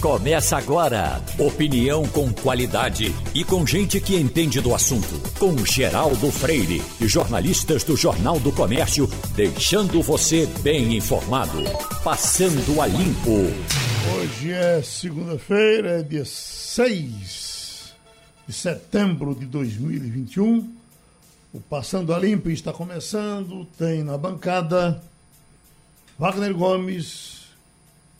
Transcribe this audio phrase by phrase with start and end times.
[0.00, 1.22] Começa agora.
[1.38, 5.08] Opinião com qualidade e com gente que entende do assunto.
[5.38, 11.62] Com Geraldo Freire e jornalistas do Jornal do Comércio, deixando você bem informado.
[12.04, 13.30] Passando a limpo.
[14.14, 17.94] Hoje é segunda-feira, é dia 6
[18.46, 20.74] de setembro de 2021.
[21.54, 23.66] O Passando a Limpo está começando.
[23.78, 25.02] Tem na bancada
[26.18, 27.46] Wagner Gomes,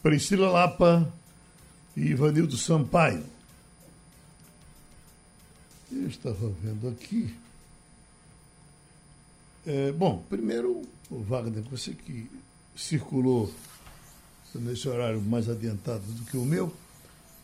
[0.02, 1.06] Priscila Lapa
[1.96, 3.24] e Ivanildo Sampaio.
[5.90, 7.34] Eu estava vendo aqui.
[9.66, 12.30] É, bom, primeiro, Wagner, você que
[12.76, 13.52] circulou
[14.54, 16.72] nesse horário mais adiantado do que o meu,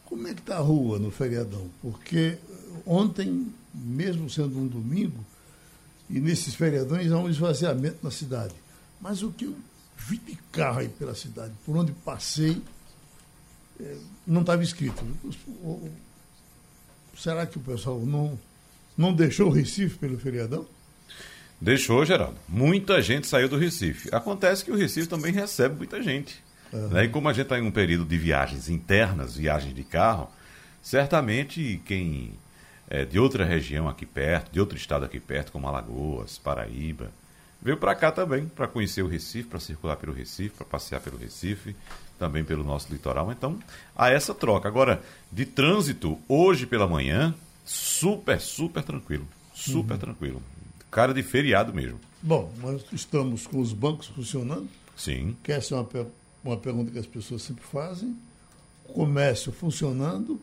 [0.05, 1.71] como é que está a rua no feriadão?
[1.81, 2.39] Porque
[2.87, 5.25] ontem, mesmo sendo um domingo,
[6.09, 8.55] e nesses feriadões há um esvaziamento na cidade.
[9.01, 9.57] Mas o que eu
[9.97, 12.63] vi de carro aí pela cidade, por onde passei,
[13.81, 15.05] é, não estava escrito.
[17.17, 18.39] Será que o pessoal não,
[18.97, 20.67] não deixou o Recife pelo feriadão?
[21.61, 22.39] Deixou, Geraldo.
[22.49, 24.09] Muita gente saiu do Recife.
[24.13, 26.43] Acontece que o Recife também recebe muita gente.
[26.73, 26.89] Uhum.
[26.89, 27.05] Né?
[27.05, 30.29] E como a gente está em um período de viagens internas, viagens de carro,
[30.83, 32.33] certamente quem
[32.91, 37.13] é de outra região aqui perto, de outro estado aqui perto, como Alagoas, Paraíba,
[37.61, 41.17] veio para cá também, para conhecer o Recife, para circular pelo Recife, para passear pelo
[41.17, 41.77] Recife,
[42.23, 43.33] também pelo nosso litoral.
[43.33, 43.59] Então,
[43.97, 44.69] há essa troca.
[44.69, 47.35] Agora, de trânsito, hoje pela manhã,
[47.65, 49.27] super, super tranquilo.
[49.53, 49.99] Super uhum.
[49.99, 50.43] tranquilo.
[50.89, 51.99] Cara de feriado mesmo.
[52.23, 54.69] Bom, nós estamos com os bancos funcionando.
[54.97, 55.37] Sim.
[55.43, 56.07] Que essa é uma,
[56.45, 58.17] uma pergunta que as pessoas sempre fazem.
[58.85, 60.41] Comércio funcionando.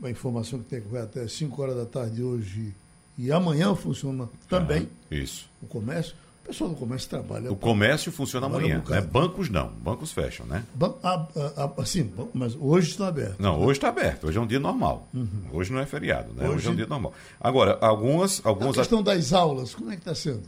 [0.00, 2.72] Uma informação que tem que vai até 5 horas da tarde hoje
[3.18, 4.88] e amanhã funciona também.
[5.10, 5.50] Ah, isso.
[5.60, 6.14] O comércio.
[6.48, 7.52] O pessoal do comércio trabalha.
[7.52, 8.82] O comércio funciona amanhã.
[8.86, 9.02] Um né?
[9.02, 9.68] Bancos não.
[9.68, 10.64] Bancos fecham, né?
[10.72, 13.38] Ban ah, ah, ah, sim, mas hoje está aberto.
[13.38, 14.28] Não, hoje está aberto.
[14.28, 15.06] Hoje é um dia normal.
[15.12, 15.28] Uhum.
[15.52, 16.44] Hoje não é feriado, né?
[16.44, 16.56] Hoje...
[16.56, 16.68] hoje...
[16.68, 17.12] é um dia normal.
[17.38, 18.40] Agora, algumas.
[18.46, 18.78] algumas...
[18.78, 20.44] A questão das aulas, como é que está sendo?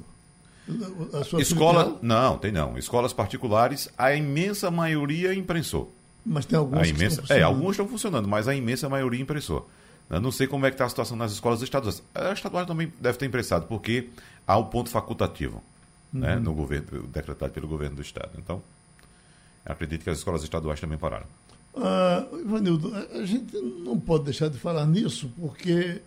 [1.38, 1.98] Escola.
[2.00, 2.78] Não, tem não.
[2.78, 5.92] Escolas particulares, a imensa maioria imprensou.
[6.24, 7.22] Mas tem algumas a imensa...
[7.28, 9.68] É, alguns estão funcionando, mas a imensa maioria impressou.
[10.08, 12.02] Eu não sei como é que está a situação nas escolas estaduais.
[12.14, 14.08] A estadual também deve ter impressado, porque
[14.46, 15.69] há o um ponto facultativo né,
[16.12, 16.20] uhum.
[16.20, 18.30] né, no governo, decretado pelo governo do Estado.
[18.38, 18.62] Então,
[19.64, 21.26] acredito que as escolas estaduais também pararam.
[21.76, 26.00] Ah, Ivanildo, a gente não pode deixar de falar nisso, porque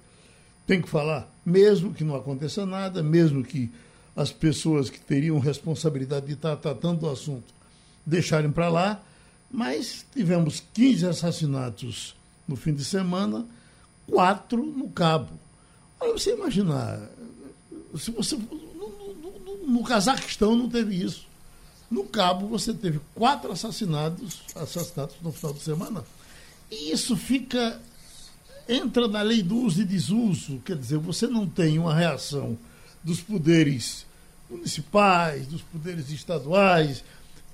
[0.68, 3.72] tem que falar, mesmo que não aconteça nada, mesmo que
[4.16, 7.54] as pessoas que teriam responsabilidade de estar tratando do assunto
[8.06, 9.02] deixarem para lá,
[9.50, 12.16] mas tivemos 15 assassinatos
[12.48, 13.46] no fim de semana
[14.10, 15.40] quatro no cabo.
[16.00, 17.00] Olha, você imaginar,
[17.98, 18.38] se você.
[19.66, 21.28] No, Cazaquistão não teve isso.
[21.90, 26.04] No Cabo você teve quatro assassinatos, assassinatos no final de semana.
[26.72, 27.80] E isso fica.
[28.68, 30.60] entra na lei do uso e desuso.
[30.66, 32.58] Quer dizer, você não tem uma reação
[33.04, 34.06] dos poderes
[34.50, 37.04] municipais, dos poderes estaduais.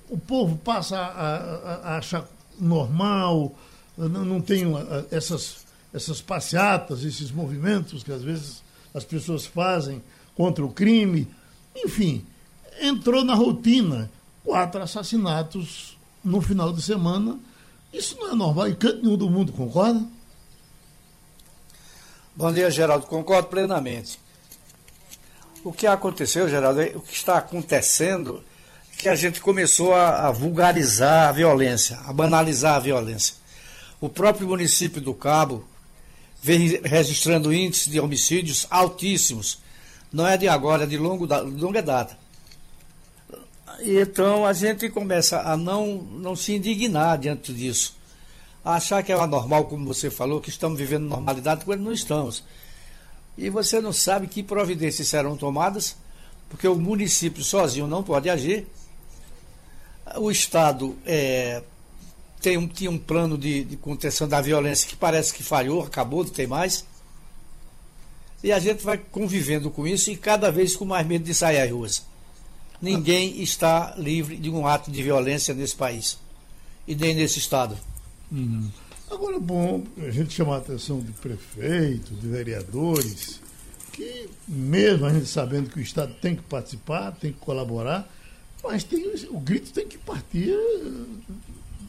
[0.08, 2.26] O povo passa a, a, a achar
[2.58, 3.54] normal,
[3.96, 4.64] não, não tem
[5.10, 5.60] essas
[5.92, 8.62] essas passeatas, esses movimentos que às vezes
[8.94, 10.02] as pessoas fazem
[10.36, 11.28] contra o crime.
[11.76, 12.24] Enfim,
[12.80, 14.10] entrou na rotina
[14.44, 17.38] quatro assassinatos no final de semana.
[17.92, 20.04] Isso não é normal e canto nenhum do mundo, concorda?
[22.34, 23.06] Bom dia, Geraldo.
[23.06, 24.18] Concordo plenamente.
[25.62, 28.42] O que aconteceu, Geraldo, o que está acontecendo
[28.92, 33.34] é que a gente começou a, a vulgarizar a violência, a banalizar a violência.
[34.00, 35.64] O próprio município do Cabo
[36.42, 39.58] vem registrando índices de homicídios altíssimos.
[40.12, 42.18] Não é de agora, é de, longo, longa data.
[43.80, 47.96] Então a gente começa a não, não se indignar diante disso.
[48.64, 52.44] A achar que é normal, como você falou, que estamos vivendo normalidade, quando não estamos.
[53.38, 55.96] E você não sabe que providências serão tomadas,
[56.48, 58.66] porque o município sozinho não pode agir.
[60.16, 61.62] O Estado é,
[62.40, 66.24] tem um, tinha um plano de, de contenção da violência que parece que falhou, acabou,
[66.24, 66.84] não tem mais.
[68.42, 71.60] E a gente vai convivendo com isso e cada vez com mais medo de sair
[71.60, 72.06] às ruas.
[72.80, 76.18] Ninguém está livre de um ato de violência nesse país.
[76.88, 77.76] E nem nesse estado.
[78.32, 78.70] Uhum.
[79.10, 83.40] Agora, bom, a gente chama a atenção de prefeitos, de vereadores,
[83.92, 88.08] que mesmo a gente sabendo que o Estado tem que participar, tem que colaborar,
[88.62, 90.56] mas tem, o grito tem que partir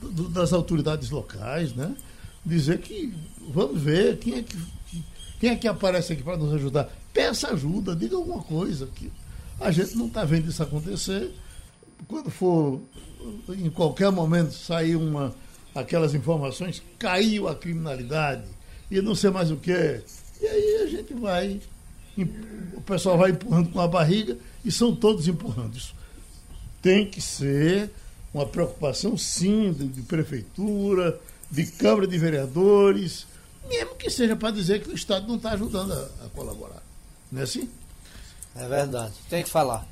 [0.01, 1.95] do, das autoridades locais, né?
[2.43, 3.13] Dizer que
[3.53, 4.57] vamos ver quem é que,
[5.41, 6.87] quem é que aparece aqui para nos ajudar.
[7.11, 8.87] Peça ajuda, diga alguma coisa.
[8.93, 9.11] Que
[9.59, 11.31] a gente não está vendo isso acontecer.
[12.07, 12.79] Quando for,
[13.49, 15.33] em qualquer momento, sair uma,
[15.73, 18.43] aquelas informações, caiu a criminalidade
[18.91, 19.71] e não sei mais o que.
[20.39, 21.59] E aí a gente vai,
[22.75, 25.75] o pessoal vai empurrando com a barriga e são todos empurrando.
[25.75, 25.95] Isso
[26.83, 27.89] tem que ser
[28.31, 33.25] uma preocupação, sim, de, de prefeitura, de Câmara de Vereadores,
[33.67, 36.81] mesmo que seja para dizer que o Estado não está ajudando a, a, colaborar.
[37.31, 37.69] Não é assim?
[38.55, 39.13] É verdade.
[39.29, 39.85] Tem que falar.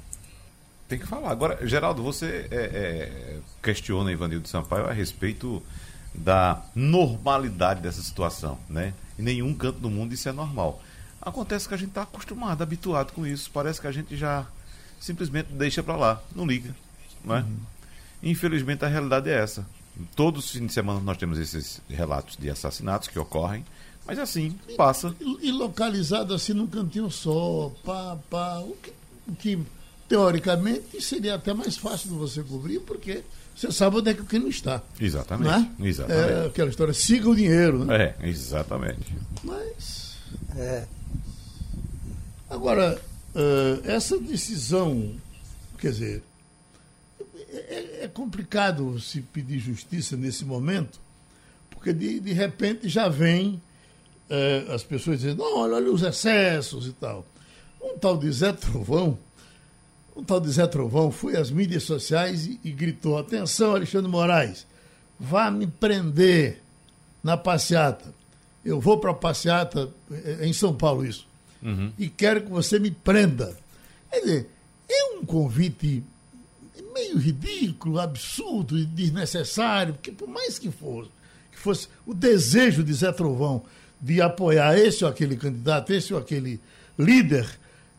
[0.88, 1.31] Tem que falar.
[1.31, 5.62] Agora, Geraldo, você é, é, questiona Ivanildo Sampaio a respeito
[6.13, 8.94] da normalidade dessa situação, né?
[9.18, 10.81] Em nenhum canto do mundo isso é normal.
[11.22, 13.51] Acontece que a gente está acostumado, habituado com isso.
[13.54, 14.45] Parece que a gente já
[15.00, 16.75] simplesmente deixa para lá, não liga,
[17.24, 17.42] não é?
[17.42, 17.57] Uhum.
[18.24, 19.65] Infelizmente a realidade é essa.
[20.16, 23.66] Todos os fins de semana nós temos esses relatos de assassinatos que ocorrem,
[24.06, 25.13] mas assim, passa.
[25.19, 28.94] E, e localizado assim num cantinho só, pá, pá, o que,
[29.28, 29.60] o que
[30.07, 33.24] teoricamente seria até mais fácil de você cobrir, porque
[33.56, 34.81] você sabe onde é que o crime está.
[35.00, 35.48] Exatamente.
[35.50, 35.88] Não é?
[35.88, 36.31] Exatamente.
[36.31, 37.86] É aquela história, siga o dinheiro.
[37.86, 38.16] Né?
[38.19, 39.13] É, exatamente.
[39.44, 40.16] Mas.
[40.56, 40.88] É.
[42.50, 43.00] Agora,
[43.36, 45.13] uh, essa decisão,
[45.78, 46.24] quer dizer,
[47.69, 51.00] é, é, complicado se pedir justiça nesse momento,
[51.69, 53.62] porque de, de repente já vem
[54.30, 57.25] uh, as pessoas dizendo, não, olha, olha os excessos e tal.
[57.80, 59.18] Um tal de Zé Trovão,
[60.16, 64.65] um tal de Zé Trovão foi às mídias sociais e, e gritou, atenção, Alexandre Moraes,
[65.19, 66.63] vá me prender
[67.24, 68.13] na passeata.
[68.65, 71.27] Eu vou para a passeata, é, é em São Paulo isso,
[71.62, 71.94] uhum.
[72.00, 73.56] e quero que você me prenda.
[74.10, 74.50] Quer dizer,
[74.89, 76.04] é um convite
[77.00, 81.10] meio ridículo, absurdo e desnecessário, porque por mais que fosse,
[81.51, 83.63] que fosse o desejo de Zé Trovão
[84.01, 86.60] de apoiar esse ou aquele candidato, esse ou aquele
[86.98, 87.48] líder,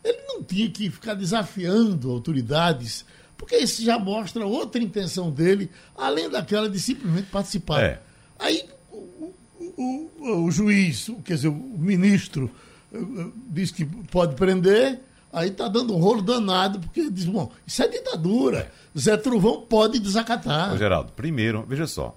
[0.04, 3.04] ele não tinha que ficar desafiando autoridades,
[3.36, 7.82] porque isso já mostra outra intenção dele, além daquela de simplesmente participar.
[7.82, 8.02] É.
[8.38, 12.50] Aí o, o, o, o juiz, quer dizer, o ministro,
[12.92, 15.00] eh, eh, diz que pode prender,
[15.32, 18.70] aí está dando um rolo danado, porque diz, bom, isso é ditadura.
[18.98, 20.72] Zé Trovão pode desacatar.
[20.72, 22.16] Ô, Geraldo, primeiro, veja só.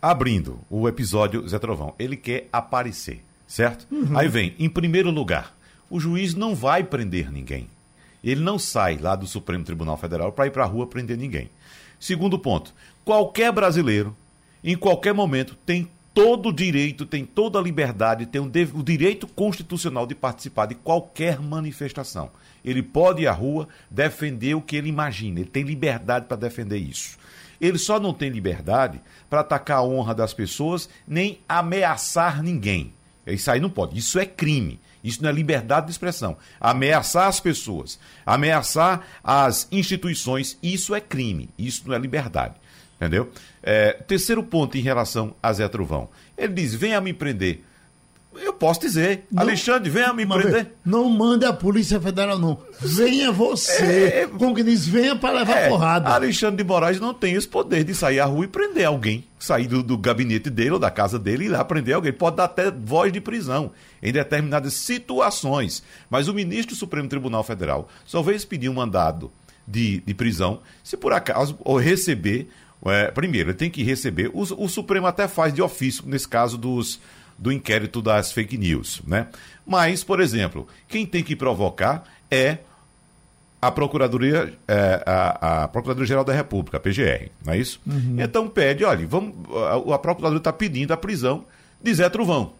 [0.00, 3.86] Abrindo o episódio Zé Trovão, ele quer aparecer, certo?
[3.90, 4.16] Uhum.
[4.16, 5.54] Aí vem, em primeiro lugar,
[5.90, 7.68] o juiz não vai prender ninguém.
[8.22, 11.50] Ele não sai lá do Supremo Tribunal Federal para ir para a rua prender ninguém.
[11.98, 12.72] Segundo ponto,
[13.04, 14.16] qualquer brasileiro,
[14.62, 15.88] em qualquer momento, tem
[16.18, 22.32] todo direito, tem toda a liberdade, tem o direito constitucional de participar de qualquer manifestação.
[22.64, 26.78] Ele pode ir à rua defender o que ele imagina, ele tem liberdade para defender
[26.78, 27.16] isso.
[27.60, 29.00] Ele só não tem liberdade
[29.30, 32.92] para atacar a honra das pessoas nem ameaçar ninguém.
[33.24, 34.80] Isso aí não pode, isso é crime.
[35.04, 36.36] Isso não é liberdade de expressão.
[36.60, 41.48] Ameaçar as pessoas, ameaçar as instituições, isso é crime.
[41.56, 42.56] Isso não é liberdade.
[42.98, 43.30] Entendeu?
[43.62, 46.08] É, terceiro ponto em relação a Zé Trovão.
[46.36, 47.62] Ele diz: venha me prender.
[48.34, 50.72] Eu posso dizer, não, Alexandre, venha me prender.
[50.84, 52.58] Não mande a Polícia Federal, não.
[52.80, 53.82] Venha você.
[53.82, 56.10] É, é como que diz, venha para levar é, porrada.
[56.10, 59.24] Alexandre de Moraes não tem esse poder de sair à rua e prender alguém.
[59.38, 62.12] Sair do, do gabinete dele ou da casa dele e ir lá prender alguém.
[62.12, 63.72] Pode dar até voz de prisão
[64.02, 65.82] em determinadas situações.
[66.08, 69.32] Mas o ministro do Supremo Tribunal Federal só veio pedir um mandado
[69.66, 72.48] de, de prisão se por acaso ou receber
[72.86, 74.30] é, primeiro, ele tem que receber.
[74.32, 77.00] O, o, Supremo até faz de ofício, nesse caso dos,
[77.36, 79.02] do inquérito das fake news.
[79.06, 79.26] Né?
[79.66, 82.58] Mas, por exemplo, quem tem que provocar é
[83.60, 87.80] a Procuradoria, é, a, a Procuradoria-Geral da República, a PGR, não é isso?
[87.84, 88.16] Uhum.
[88.18, 91.44] Então pede, olha, vamos, a, a Procuradoria está pedindo a prisão
[91.82, 92.52] de Zé Truvão.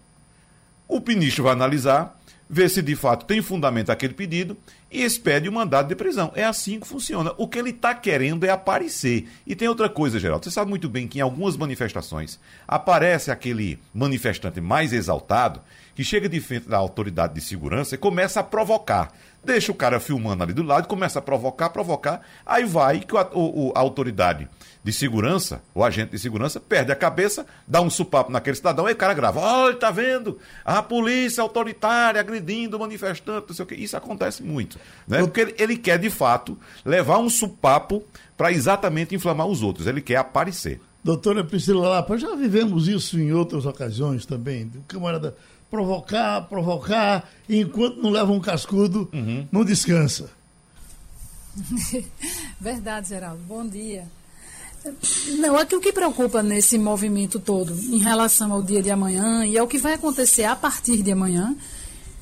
[0.89, 2.18] O ministro vai analisar,
[2.49, 4.57] ver se de fato tem fundamento aquele pedido
[4.91, 6.33] e expede o mandado de prisão.
[6.35, 7.33] É assim que funciona.
[7.37, 9.29] O que ele está querendo é aparecer.
[9.47, 10.45] E tem outra coisa, Geraldo.
[10.45, 15.61] Você sabe muito bem que em algumas manifestações aparece aquele manifestante mais exaltado
[15.95, 19.13] que chega de frente da autoridade de segurança e começa a provocar.
[19.45, 23.21] Deixa o cara filmando ali do lado, começa a provocar, provocar, aí vai que a,
[23.23, 24.49] a autoridade
[24.89, 28.95] de segurança, o agente de segurança, perde a cabeça, dá um supapo naquele cidadão, aí
[28.95, 30.39] o cara grava, olha, tá vendo?
[30.65, 33.75] A polícia autoritária agredindo o manifestante, não sei o que.
[33.75, 34.79] Isso acontece muito.
[35.07, 35.19] Né?
[35.19, 38.03] Porque ele, ele quer, de fato, levar um supapo
[38.35, 39.87] para exatamente inflamar os outros.
[39.87, 40.81] Ele quer aparecer.
[41.05, 44.73] Doutora Priscila Lapa, já vivemos isso em outras ocasiões também.
[44.75, 45.37] O camarada
[45.71, 49.47] provocar, provocar, e enquanto não leva um cascudo, uhum.
[49.53, 50.31] não descansa.
[52.59, 53.43] Verdade, Geraldo.
[53.47, 54.07] Bom dia.
[55.39, 59.45] Não, é que o que preocupa nesse movimento todo, em relação ao dia de amanhã
[59.47, 61.55] e ao que vai acontecer a partir de amanhã,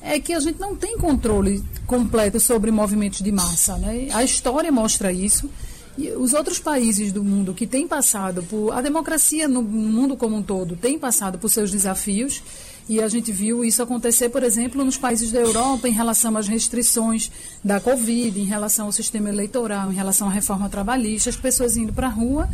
[0.01, 3.77] é que a gente não tem controle completo sobre movimentos de massa.
[3.77, 4.09] Né?
[4.13, 5.49] A história mostra isso
[5.97, 8.71] E os outros países do mundo que têm passado por.
[8.71, 12.43] A democracia no mundo como um todo tem passado por seus desafios.
[12.89, 16.47] E a gente viu isso acontecer, por exemplo, nos países da Europa em relação às
[16.47, 17.29] restrições
[17.63, 21.91] da Covid, em relação ao sistema eleitoral, em relação à reforma trabalhista, as pessoas indo
[21.91, 22.47] para a rua,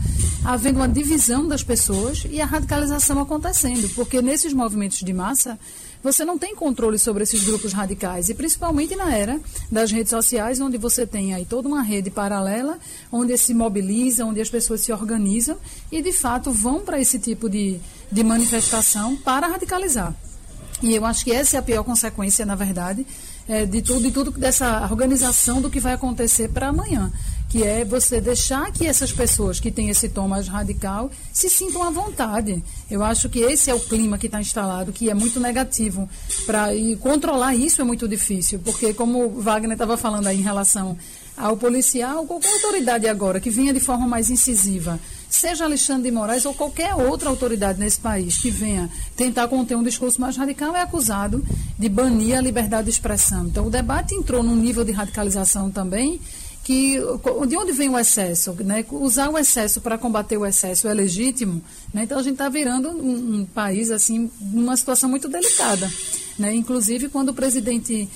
[0.44, 3.88] havendo uma divisão das pessoas e a radicalização acontecendo.
[3.94, 5.60] Porque nesses movimentos de massa,
[6.03, 9.39] você não tem controle sobre esses grupos radicais, e principalmente na era
[9.72, 12.77] das redes sociais, onde você tem aí toda uma rede paralela,
[13.12, 15.57] onde se mobiliza, onde as pessoas se organizam
[15.91, 17.79] e, de fato, vão para esse tipo de,
[18.12, 20.13] de manifestação para radicalizar.
[20.81, 23.07] E eu acho que essa é a pior consequência, na verdade,
[23.48, 27.12] é, de tudo, de tudo dessa organização do que vai acontecer para amanhã
[27.53, 31.83] que é você deixar que essas pessoas que têm esse tom mais radical se sintam
[31.83, 32.63] à vontade.
[32.89, 36.10] Eu acho que esse é o clima que está instalado, que é muito negativo.
[36.48, 40.98] Pra, e controlar isso é muito difícil, porque como Wagner estava falando aí em relação
[41.38, 46.45] ao policial, qualquer autoridade agora que venha de forma mais incisiva, seja Alexandre de Moraes
[46.45, 50.81] ou qualquer outra autoridade nesse país que venha tentar conter um discurso mais radical, é
[50.81, 51.45] acusado
[51.77, 53.45] de banir a liberdade de expressão.
[53.45, 56.19] Então, o debate entrou num nível de radicalização também
[56.63, 56.98] que
[57.48, 58.53] de onde vem o excesso?
[58.63, 58.86] Né?
[58.89, 61.62] Usar o excesso para combater o excesso é legítimo?
[61.93, 62.03] Né?
[62.03, 65.91] Então a gente está virando um, um, país assim numa situação muito delicada.
[66.39, 66.55] Né?
[66.55, 68.10] Inclusive quando o presidente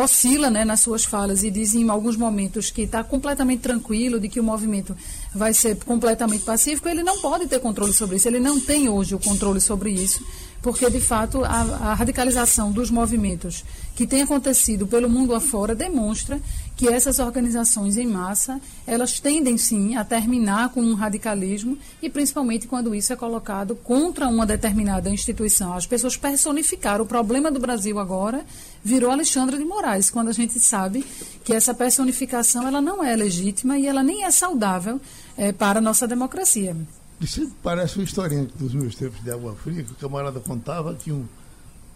[0.00, 4.28] oscila né, nas suas falas e diz em alguns momentos que está completamente tranquilo, de
[4.28, 4.96] que o movimento
[5.34, 8.28] vai ser completamente pacífico, ele não pode ter controle sobre isso.
[8.28, 10.24] Ele não tem hoje o controle sobre isso
[10.60, 16.40] porque de fato a, a, radicalização dos movimentos que tem acontecido pelo mundo afora demonstra
[16.76, 22.66] que essas organizações em massa elas tendem sim a terminar com um radicalismo e principalmente
[22.66, 25.72] quando isso é colocado contra uma determinada instituição.
[25.72, 28.44] As pessoas personificaram o problema do Brasil agora
[28.82, 31.04] virou Alexandre de Moraes, quando a gente sabe
[31.44, 35.00] que essa personificação ela não é legítima e ela nem é saudável
[35.36, 36.76] é, para a nossa democracia.
[37.20, 41.10] Isso parece uma historinha dos meus tempos de Água Fria, que o camarada contava que
[41.10, 41.26] um,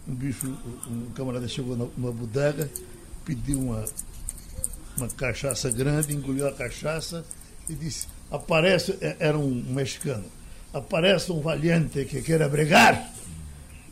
[0.09, 0.53] um bicho,
[0.89, 2.69] um camarada chegou numa bodega,
[3.25, 3.85] pediu uma,
[4.97, 7.25] uma cachaça grande, engoliu a cachaça
[7.69, 10.25] e disse, aparece, é, era um mexicano,
[10.75, 13.09] aparece um valiente que queira brigar.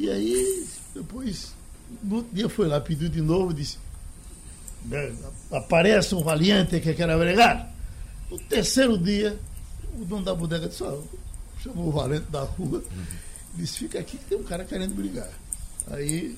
[0.01, 1.55] E aí, depois,
[2.03, 3.79] no outro dia foi lá, pediu de novo, disse,
[5.53, 7.73] aparece um valiente que queira brigar.
[8.29, 9.39] No terceiro dia,
[9.99, 11.03] o dono da bodega disse, oh,
[11.63, 12.83] chamou o valente da rua,
[13.55, 15.31] disse, fica aqui que tem um cara querendo brigar.
[15.91, 16.37] Aí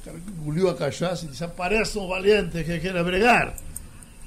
[0.00, 3.54] o cara engoliu a cachaça e disse, apareça um valente que queira brigar.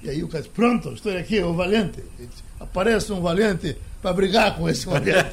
[0.04, 2.04] E aí o cara disse, pronto, estou aqui, o valente.
[2.18, 5.30] Disse, apareça um valente para brigar com esse valente.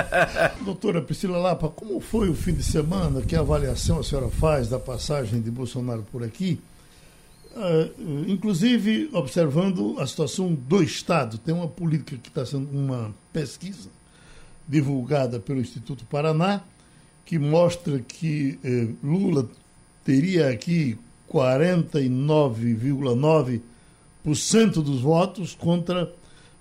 [0.64, 3.22] Doutora Priscila Lapa, como foi o fim de semana?
[3.22, 6.60] Que avaliação a senhora faz da passagem de Bolsonaro por aqui?
[7.54, 11.36] Uh, inclusive observando a situação do Estado.
[11.36, 13.90] Tem uma política que está sendo uma pesquisa
[14.66, 16.62] divulgada pelo Instituto Paraná,
[17.26, 19.46] que mostra que eh, Lula
[20.04, 20.98] teria aqui
[21.30, 23.60] 49,9%
[24.82, 26.12] dos votos contra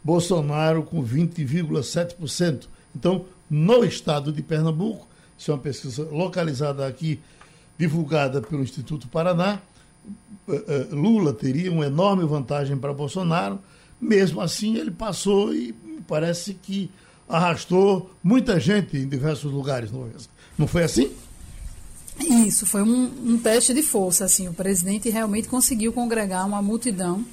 [0.03, 2.67] Bolsonaro com 20,7%.
[2.95, 5.07] Então, no estado de Pernambuco,
[5.37, 7.19] isso é uma pesquisa localizada aqui,
[7.77, 9.61] divulgada pelo Instituto Paraná,
[10.91, 13.59] Lula teria uma enorme vantagem para Bolsonaro,
[13.99, 15.73] mesmo assim ele passou e
[16.07, 16.89] parece que
[17.29, 19.91] arrastou muita gente em diversos lugares.
[20.57, 21.11] Não foi assim?
[22.19, 24.25] Isso, foi um, um teste de força.
[24.25, 27.23] Assim, o presidente realmente conseguiu congregar uma multidão.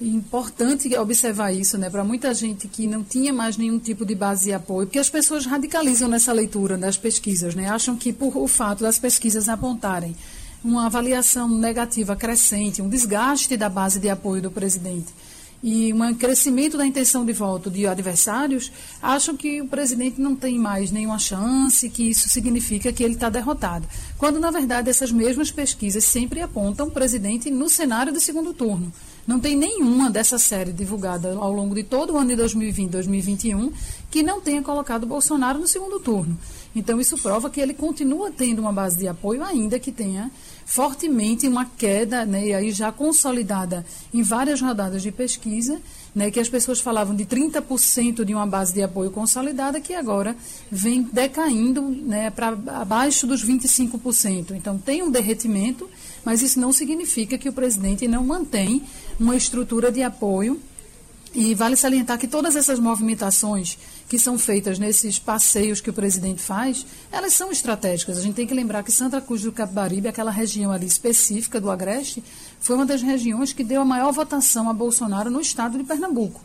[0.00, 4.44] Importante observar isso, né, para muita gente que não tinha mais nenhum tipo de base
[4.44, 8.46] de apoio, porque as pessoas radicalizam nessa leitura das pesquisas, né, acham que por o
[8.46, 10.14] fato das pesquisas apontarem
[10.64, 15.12] uma avaliação negativa crescente, um desgaste da base de apoio do presidente
[15.62, 18.70] e um crescimento da intenção de voto de adversários,
[19.02, 23.28] acham que o presidente não tem mais nenhuma chance, que isso significa que ele está
[23.28, 23.86] derrotado.
[24.16, 28.92] Quando, na verdade, essas mesmas pesquisas sempre apontam o presidente no cenário de segundo turno.
[29.26, 33.72] Não tem nenhuma dessa série divulgada ao longo de todo o ano de 2020 2021
[34.10, 36.38] que não tenha colocado Bolsonaro no segundo turno.
[36.74, 40.30] Então, isso prova que ele continua tendo uma base de apoio, ainda que tenha
[40.68, 45.80] fortemente uma queda, né, e aí já consolidada em várias rodadas de pesquisa,
[46.14, 50.36] né, que as pessoas falavam de 30% de uma base de apoio consolidada, que agora
[50.70, 54.50] vem decaindo né, para abaixo dos 25%.
[54.50, 55.88] Então, tem um derretimento,
[56.22, 58.82] mas isso não significa que o presidente não mantém
[59.18, 60.60] uma estrutura de apoio
[61.34, 66.40] e vale salientar que todas essas movimentações que são feitas nesses passeios que o presidente
[66.40, 68.16] faz, elas são estratégicas.
[68.16, 71.70] A gente tem que lembrar que Santa Cruz do Capibaribe, aquela região ali específica do
[71.70, 72.24] Agreste,
[72.58, 76.40] foi uma das regiões que deu a maior votação a Bolsonaro no estado de Pernambuco.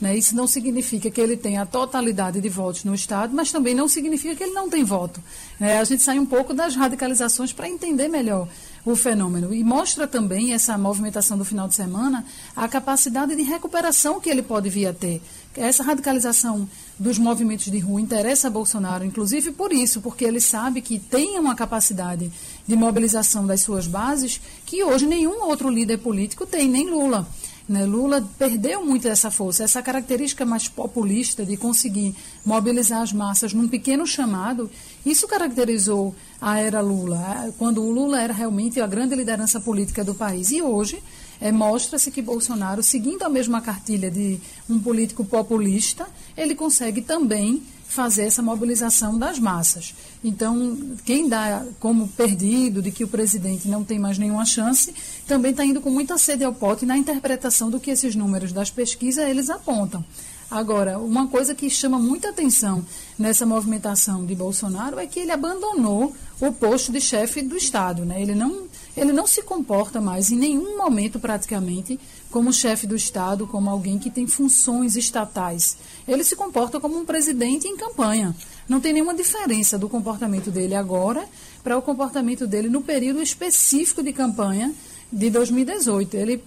[0.00, 0.16] Né?
[0.16, 3.88] Isso não significa que ele tenha a totalidade de votos no Estado, mas também não
[3.88, 5.20] significa que ele não tem voto.
[5.58, 5.78] Né?
[5.78, 8.48] A gente sai um pouco das radicalizações para entender melhor
[8.84, 9.52] o fenômeno.
[9.52, 14.42] E mostra também essa movimentação do final de semana a capacidade de recuperação que ele
[14.42, 15.20] pode vir a ter.
[15.56, 20.80] Essa radicalização dos movimentos de rua interessa a Bolsonaro, inclusive por isso, porque ele sabe
[20.80, 22.30] que tem uma capacidade
[22.66, 27.26] de mobilização das suas bases que hoje nenhum outro líder político tem, nem Lula.
[27.68, 27.84] Né?
[27.84, 32.14] Lula perdeu muito essa força, essa característica mais populista de conseguir
[32.44, 34.70] mobilizar as massas num pequeno chamado.
[35.04, 40.14] Isso caracterizou a era Lula, quando o Lula era realmente a grande liderança política do
[40.14, 40.50] país.
[40.50, 41.02] E hoje
[41.40, 47.62] é, mostra-se que Bolsonaro, seguindo a mesma cartilha de um político populista, ele consegue também
[47.88, 49.94] fazer essa mobilização das massas.
[50.22, 54.94] Então, quem dá como perdido de que o presidente não tem mais nenhuma chance,
[55.26, 58.70] também está indo com muita sede ao pote na interpretação do que esses números das
[58.70, 60.04] pesquisas eles apontam.
[60.50, 62.84] Agora, uma coisa que chama muita atenção
[63.18, 68.04] nessa movimentação de Bolsonaro é que ele abandonou o posto de chefe do Estado.
[68.04, 68.22] Né?
[68.22, 68.67] Ele, não,
[68.98, 71.98] ele não se comporta mais, em nenhum momento praticamente,
[72.30, 75.76] como chefe do Estado, como alguém que tem funções estatais.
[76.06, 78.34] Ele se comporta como um presidente em campanha.
[78.68, 81.26] Não tem nenhuma diferença do comportamento dele agora
[81.62, 84.74] para o comportamento dele no período específico de campanha
[85.12, 86.16] de 2018.
[86.16, 86.42] Ele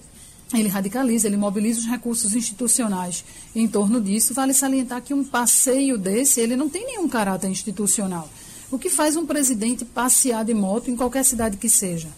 [0.53, 3.23] ele radicaliza, ele mobiliza os recursos institucionais
[3.55, 4.33] em torno disso.
[4.33, 8.29] Vale salientar que um passeio desse, ele não tem nenhum caráter institucional.
[8.69, 12.09] O que faz um presidente passear de moto em qualquer cidade que seja?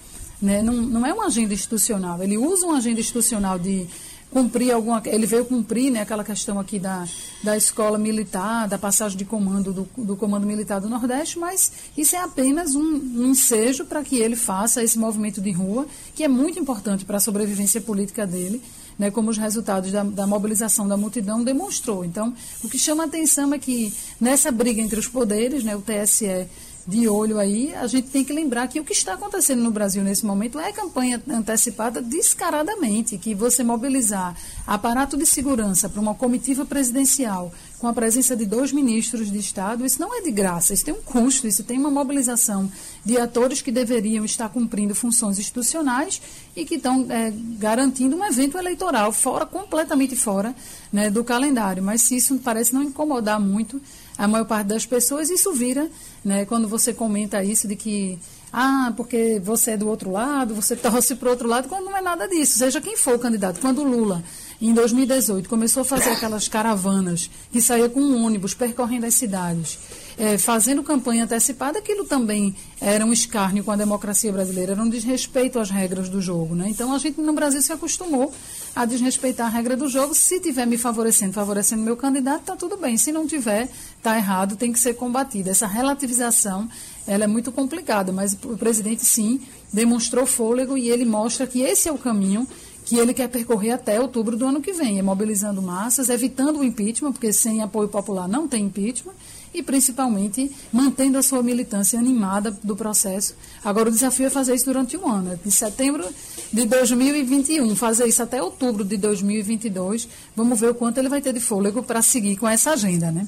[0.44, 0.62] Né?
[0.62, 2.22] Não, não é uma agenda institucional.
[2.22, 3.88] Ele usa uma agenda institucional de
[4.30, 5.02] cumprir alguma.
[5.06, 7.08] Ele veio cumprir né, aquela questão aqui da,
[7.42, 12.18] da escola militar, da passagem de comando do, do Comando Militar do Nordeste, mas isso
[12.18, 16.28] é apenas um, um ensejo para que ele faça esse movimento de rua, que é
[16.28, 18.62] muito importante para a sobrevivência política dele.
[19.00, 22.06] Né, como os resultados da, da, mobilização da multidão demonstrou.
[22.06, 22.32] Então,
[22.64, 26.48] o que chama a atenção é que nessa briga entre os poderes, né, o TSE
[26.86, 30.04] de olho aí, a gente tem que lembrar que o que está acontecendo no Brasil
[30.04, 34.36] nesse momento é campanha antecipada descaradamente, que você mobilizar
[34.68, 39.86] aparato de segurança para uma comitiva presidencial com a presença de dois ministros de Estado,
[39.86, 42.70] isso não é de graça, isso tem um custo, isso tem uma mobilização
[43.04, 46.22] de atores que deveriam estar cumprindo funções institucionais
[46.56, 50.56] e que estão é, garantindo um evento eleitoral fora, completamente fora
[50.92, 51.84] né, do calendário.
[51.84, 53.82] Mas se isso parece não incomodar muito
[54.18, 55.90] a maior parte das pessoas, isso vira,
[56.24, 58.20] né, quando você comenta isso de que,
[58.52, 61.98] ah, porque você é do outro lado, você torce para o outro lado, quando não
[61.98, 63.60] é nada disso, seja quem for o candidato.
[63.60, 64.24] Quando o Lula,
[64.62, 69.80] em 2018, começou a fazer aquelas caravanas que saía com um ônibus percorrendo as cidades,
[70.18, 74.90] é, fazendo campanha antecipada, aquilo também era um escárnio com a democracia brasileira, era um
[74.90, 76.56] desrespeito às regras do jogo.
[76.56, 76.68] Né?
[76.70, 78.34] Então a gente no Brasil se acostumou
[78.76, 80.14] a desrespeitar a regra do jogo.
[80.14, 82.98] Se tiver me favorecendo, favorecendo meu candidato, está tudo bem.
[82.98, 85.50] Se não tiver, está errado, tem que ser combatido.
[85.50, 86.70] Essa relativização
[87.06, 91.90] ela é muito complicada, mas o presidente sim demonstrou fôlego e ele mostra que esse
[91.90, 92.48] é o caminho
[92.86, 96.64] que ele quer percorrer até outubro do ano que vem, é mobilizando massas, evitando o
[96.64, 99.14] impeachment, porque sem apoio popular não tem impeachment,
[99.54, 103.36] e principalmente mantendo a sua militância animada do processo.
[103.64, 106.06] Agora o desafio é fazer isso durante um ano, de setembro
[106.52, 110.08] de 2021, fazer isso até outubro de 2022.
[110.36, 113.28] Vamos ver o quanto ele vai ter de fôlego para seguir com essa agenda, né?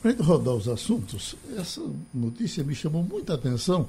[0.00, 1.82] Para rodar os assuntos, essa
[2.14, 3.88] notícia me chamou muita atenção.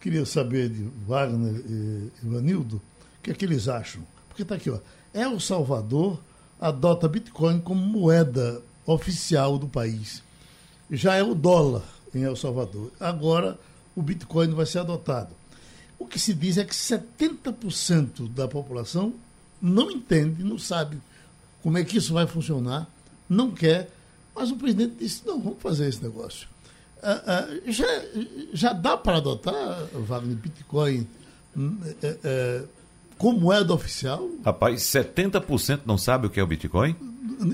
[0.00, 4.02] Queria saber de Wagner e Ivanildo o que é que eles acham.
[4.28, 4.78] Porque está aqui, ó.
[5.14, 6.20] El Salvador
[6.60, 10.22] adota Bitcoin como moeda oficial do país
[10.90, 11.82] já é o dólar
[12.14, 12.90] em El Salvador.
[13.00, 13.58] Agora
[13.94, 15.34] o Bitcoin vai ser adotado.
[15.98, 19.14] O que se diz é que 70% da população
[19.60, 20.98] não entende, não sabe
[21.62, 22.86] como é que isso vai funcionar,
[23.28, 23.90] não quer,
[24.34, 26.48] mas o presidente disse: não, vamos fazer esse negócio.
[27.02, 27.86] Ah, ah, já,
[28.52, 31.06] já dá para adotar, Wagner, Bitcoin
[32.02, 32.64] é, é,
[33.16, 34.28] como moeda oficial?
[34.44, 36.96] Rapaz, 70% não sabe o que é o Bitcoin?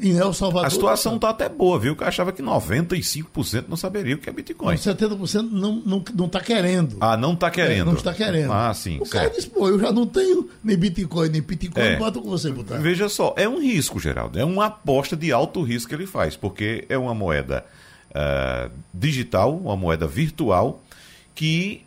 [0.03, 0.67] Em El Salvador.
[0.67, 1.95] A situação está até boa, viu?
[1.95, 4.75] Que eu achava que 95% não saberia o que é Bitcoin.
[4.75, 6.97] Não, 70% não está não, não tá querendo.
[7.01, 7.83] Ah, não está querendo.
[7.83, 8.53] É, não está querendo.
[8.53, 8.99] Ah, sim.
[9.01, 9.11] O certo.
[9.11, 11.97] cara diz, pô, eu já não tenho nem Bitcoin, nem Bitcoin, é.
[11.97, 12.79] bota com você botar.
[12.79, 14.39] Veja só, é um risco, Geraldo.
[14.39, 17.65] É uma aposta de alto risco que ele faz, porque é uma moeda
[18.11, 20.83] uh, digital, uma moeda virtual,
[21.35, 21.83] que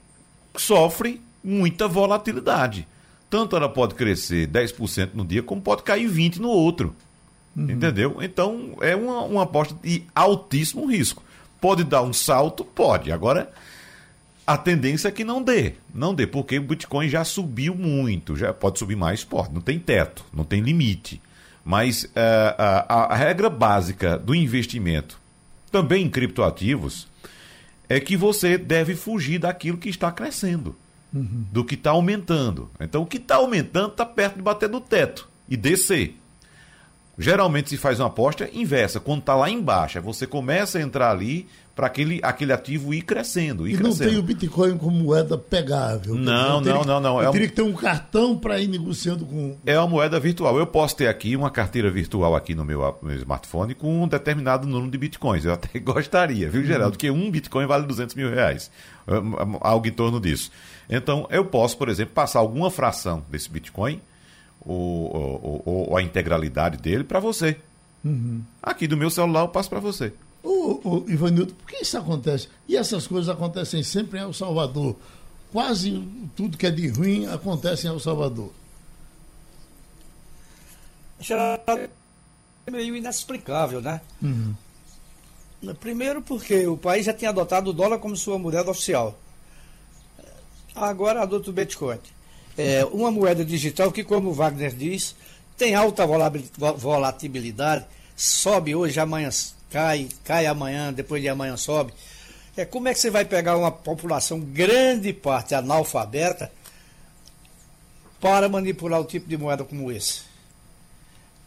[0.55, 2.87] sofre muita volatilidade.
[3.29, 6.95] Tanto ela pode crescer 10% no dia, como pode cair 20% no outro.
[7.55, 7.69] Uhum.
[7.69, 8.17] Entendeu?
[8.21, 11.23] Então é uma, uma aposta de altíssimo risco.
[11.61, 12.65] Pode dar um salto?
[12.65, 13.11] Pode.
[13.11, 13.51] Agora,
[14.45, 15.73] a tendência é que não dê.
[15.93, 18.35] Não dê, porque o Bitcoin já subiu muito.
[18.35, 19.53] Já pode subir mais, pode.
[19.53, 21.21] Não tem teto, não tem limite.
[21.63, 25.17] Mas é, a, a regra básica do investimento,
[25.71, 27.07] também em criptoativos,
[27.87, 30.75] é que você deve fugir daquilo que está crescendo,
[31.13, 31.45] uhum.
[31.51, 32.69] do que está aumentando.
[32.79, 36.17] Então, o que está aumentando está perto de bater no teto e descer.
[37.17, 38.99] Geralmente se faz uma aposta inversa.
[38.99, 43.67] Quando está lá embaixo, você começa a entrar ali para aquele, aquele ativo ir crescendo.
[43.67, 44.05] Ir e crescendo.
[44.05, 46.15] não tem o Bitcoin como moeda pegável.
[46.15, 47.21] Não, não, não, não.
[47.21, 49.57] Eu é teria que ter um cartão para ir negociando com.
[49.65, 50.57] É uma moeda virtual.
[50.57, 54.67] Eu posso ter aqui uma carteira virtual aqui no meu, meu smartphone com um determinado
[54.67, 55.45] número de bitcoins.
[55.45, 56.85] Eu até gostaria, viu, Geraldo?
[56.85, 56.91] Uhum.
[56.91, 58.71] Porque um bitcoin vale 200 mil reais.
[59.61, 60.51] Algo em torno disso.
[60.89, 64.01] Então, eu posso, por exemplo, passar alguma fração desse bitcoin
[64.65, 67.57] ou, ou, ou a integralidade dele para você.
[68.03, 68.41] Uhum.
[68.61, 70.13] Aqui do meu celular eu passo para você.
[70.43, 72.49] Ô, ô, Ivanildo, por que isso acontece?
[72.67, 74.95] E essas coisas acontecem sempre em El Salvador.
[75.51, 78.51] Quase tudo que é de ruim acontece em El Salvador.
[82.65, 84.01] É meio inexplicável, né?
[84.21, 84.53] Uhum.
[85.79, 89.17] Primeiro porque o país já tinha adotado o dólar como sua moeda oficial.
[90.75, 91.99] Agora adota o Bitcoin.
[92.57, 95.15] É uma moeda digital que, como o Wagner diz,
[95.57, 97.85] tem alta volatilidade,
[98.15, 99.29] sobe hoje, amanhã
[99.73, 101.91] cai, cai amanhã, depois de amanhã sobe.
[102.55, 106.51] É, como é que você vai pegar uma população, grande parte analfabeta,
[108.21, 110.21] para manipular o tipo de moeda como esse?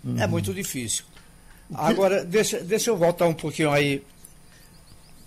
[0.04, 0.22] É uhum.
[0.22, 1.04] É muito difícil.
[1.72, 4.02] Agora, deixa, deixa eu voltar um pouquinho aí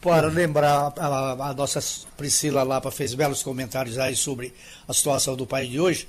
[0.02, 1.84] para lembrar a, a nossa
[2.16, 4.54] Priscila Lapa fez belos comentários aí sobre
[4.88, 6.08] a situação do país de hoje.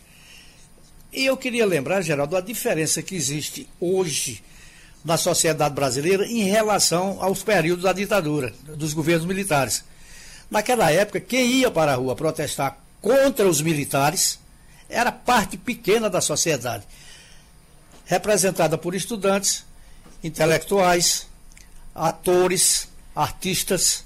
[1.13, 4.43] E eu queria lembrar, Geraldo, a diferença que existe hoje
[5.05, 9.83] na sociedade brasileira em relação aos períodos da ditadura, dos governos militares.
[10.51, 14.39] Naquela época, quem ia para a rua protestar contra os militares
[14.89, 16.85] era parte pequena da sociedade,
[18.05, 19.65] representada por estudantes,
[20.23, 21.27] intelectuais,
[21.95, 24.05] atores, artistas,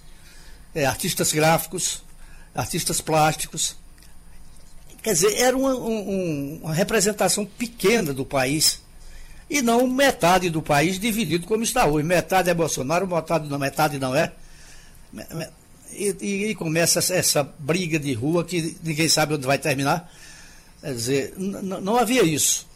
[0.74, 2.02] é, artistas gráficos,
[2.54, 3.76] artistas plásticos.
[5.02, 8.80] Quer dizer, era uma, um, uma representação pequena do país
[9.50, 12.06] e não metade do país dividido como está hoje.
[12.06, 14.32] Metade é Bolsonaro, metade não, metade não é.
[15.92, 20.10] E, e, e começa essa briga de rua que ninguém sabe onde vai terminar.
[20.80, 22.66] Quer dizer, não havia isso.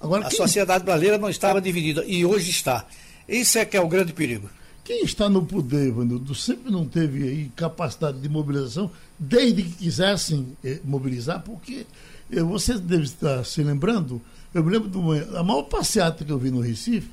[0.00, 0.36] Agora, a quem...
[0.36, 2.86] sociedade brasileira não estava dividida e hoje está.
[3.28, 4.48] Isso é que é o grande perigo.
[4.90, 10.80] Quem está no poder, Ivanildo, sempre não teve capacidade de mobilização, desde que quisessem eh,
[10.82, 11.86] mobilizar, porque
[12.28, 14.20] eh, você deve estar se lembrando
[14.52, 15.16] eu me lembro de uma.
[15.38, 17.08] A maior passeata que eu vi no Recife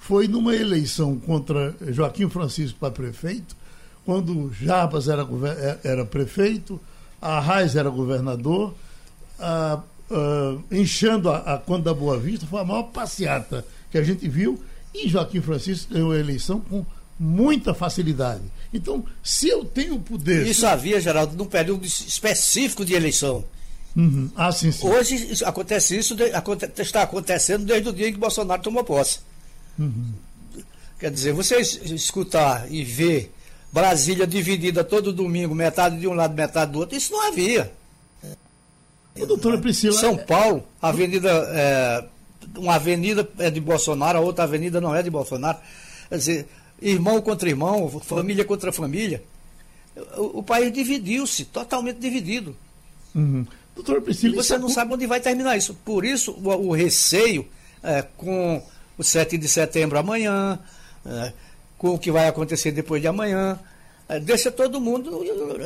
[0.00, 3.56] foi numa eleição contra Joaquim Francisco para prefeito,
[4.04, 6.78] quando Jarbas era, é, era prefeito,
[7.22, 8.74] Raiz era governador,
[9.40, 14.28] a, a, enchendo a, a da Boa Vista, foi a maior passeata que a gente
[14.28, 14.62] viu,
[14.94, 16.84] e Joaquim Francisco ganhou a eleição com
[17.18, 18.42] muita facilidade.
[18.72, 20.46] Então, se eu tenho poder.
[20.46, 23.44] Isso havia, Geraldo, num período específico de eleição.
[23.96, 24.30] Uhum.
[24.34, 24.86] Ah, sim, sim.
[24.86, 26.16] Hoje acontece isso,
[26.78, 29.20] está acontecendo desde o dia em que Bolsonaro tomou posse.
[29.78, 30.12] Uhum.
[30.98, 33.32] Quer dizer, você escutar e ver
[33.72, 37.72] Brasília dividida todo domingo, metade de um lado, metade do outro, isso não havia.
[39.20, 39.92] Ô, doutora Priscila.
[39.92, 42.04] São Paulo, avenida, é,
[42.56, 45.58] uma avenida é de Bolsonaro, a outra avenida não é de Bolsonaro.
[46.08, 46.48] Quer dizer,
[46.80, 49.22] irmão contra irmão, família contra família.
[50.16, 52.56] O, o país dividiu-se, totalmente dividido.
[53.14, 53.46] Uhum.
[53.74, 55.74] Doutor Priscila, você não sabe onde vai terminar isso.
[55.84, 57.46] Por isso, o, o receio
[57.82, 58.62] é, com
[58.96, 60.58] o 7 de setembro amanhã,
[61.04, 61.32] é,
[61.76, 63.58] com o que vai acontecer depois de amanhã,
[64.08, 65.22] é, deixa todo mundo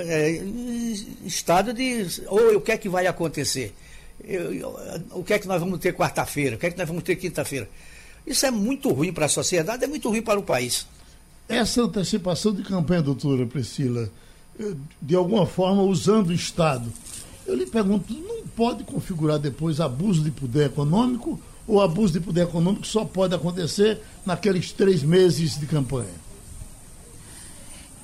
[0.07, 2.07] é, em estado de.
[2.27, 3.75] Ou o que é que vai acontecer?
[4.23, 4.81] Eu, eu,
[5.13, 6.57] o que é que nós vamos ter quarta-feira?
[6.57, 7.69] O que é que nós vamos ter quinta-feira?
[8.27, 10.87] Isso é muito ruim para a sociedade, é muito ruim para o país.
[11.49, 14.11] Essa antecipação de campanha, doutora Priscila,
[14.61, 16.93] eh, de alguma forma usando o Estado
[17.49, 22.43] eu lhe pergunto, não pode configurar depois abuso de poder econômico ou abuso de poder
[22.43, 26.29] econômico só pode acontecer naqueles três meses de campanha?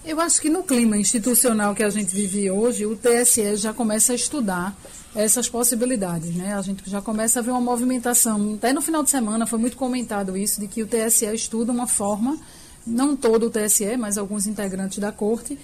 [0.03, 4.13] Eu acho que no clima institucional que a gente vive hoje, o TSE já começa
[4.13, 4.75] a estudar
[5.15, 6.55] essas possibilidades, né?
[6.55, 8.55] A gente já começa a ver uma movimentação.
[8.55, 11.87] Até no final de semana foi muito comentado isso, de que o TSE estuda uma
[11.87, 12.39] forma,
[12.87, 15.59] não todo o TSE, mas alguns integrantes da corte,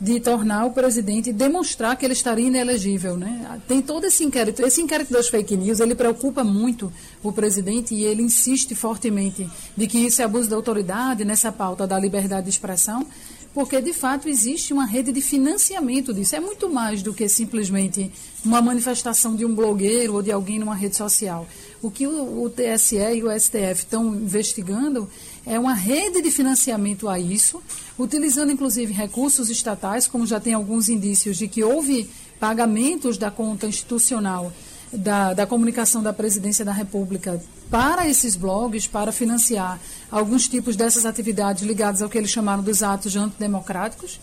[0.00, 3.60] de tornar o presidente demonstrar que ele estaria inelegível, né?
[3.68, 8.04] Tem todo esse inquérito, esse inquérito das fake news, ele preocupa muito o presidente e
[8.04, 12.50] ele insiste fortemente de que isso é abuso da autoridade nessa pauta da liberdade de
[12.50, 13.06] expressão,
[13.54, 16.34] porque de fato existe uma rede de financiamento disso.
[16.34, 18.10] É muito mais do que simplesmente
[18.44, 21.46] uma manifestação de um blogueiro ou de alguém numa rede social.
[21.80, 25.08] O que o, o TSE e o STF estão investigando
[25.46, 27.62] é uma rede de financiamento a isso,
[27.98, 33.66] utilizando inclusive recursos estatais, como já tem alguns indícios de que houve pagamentos da conta
[33.66, 34.52] institucional
[34.92, 39.80] da, da comunicação da presidência da República para esses blogs, para financiar
[40.10, 44.20] alguns tipos dessas atividades ligadas ao que eles chamaram dos atos antidemocráticos.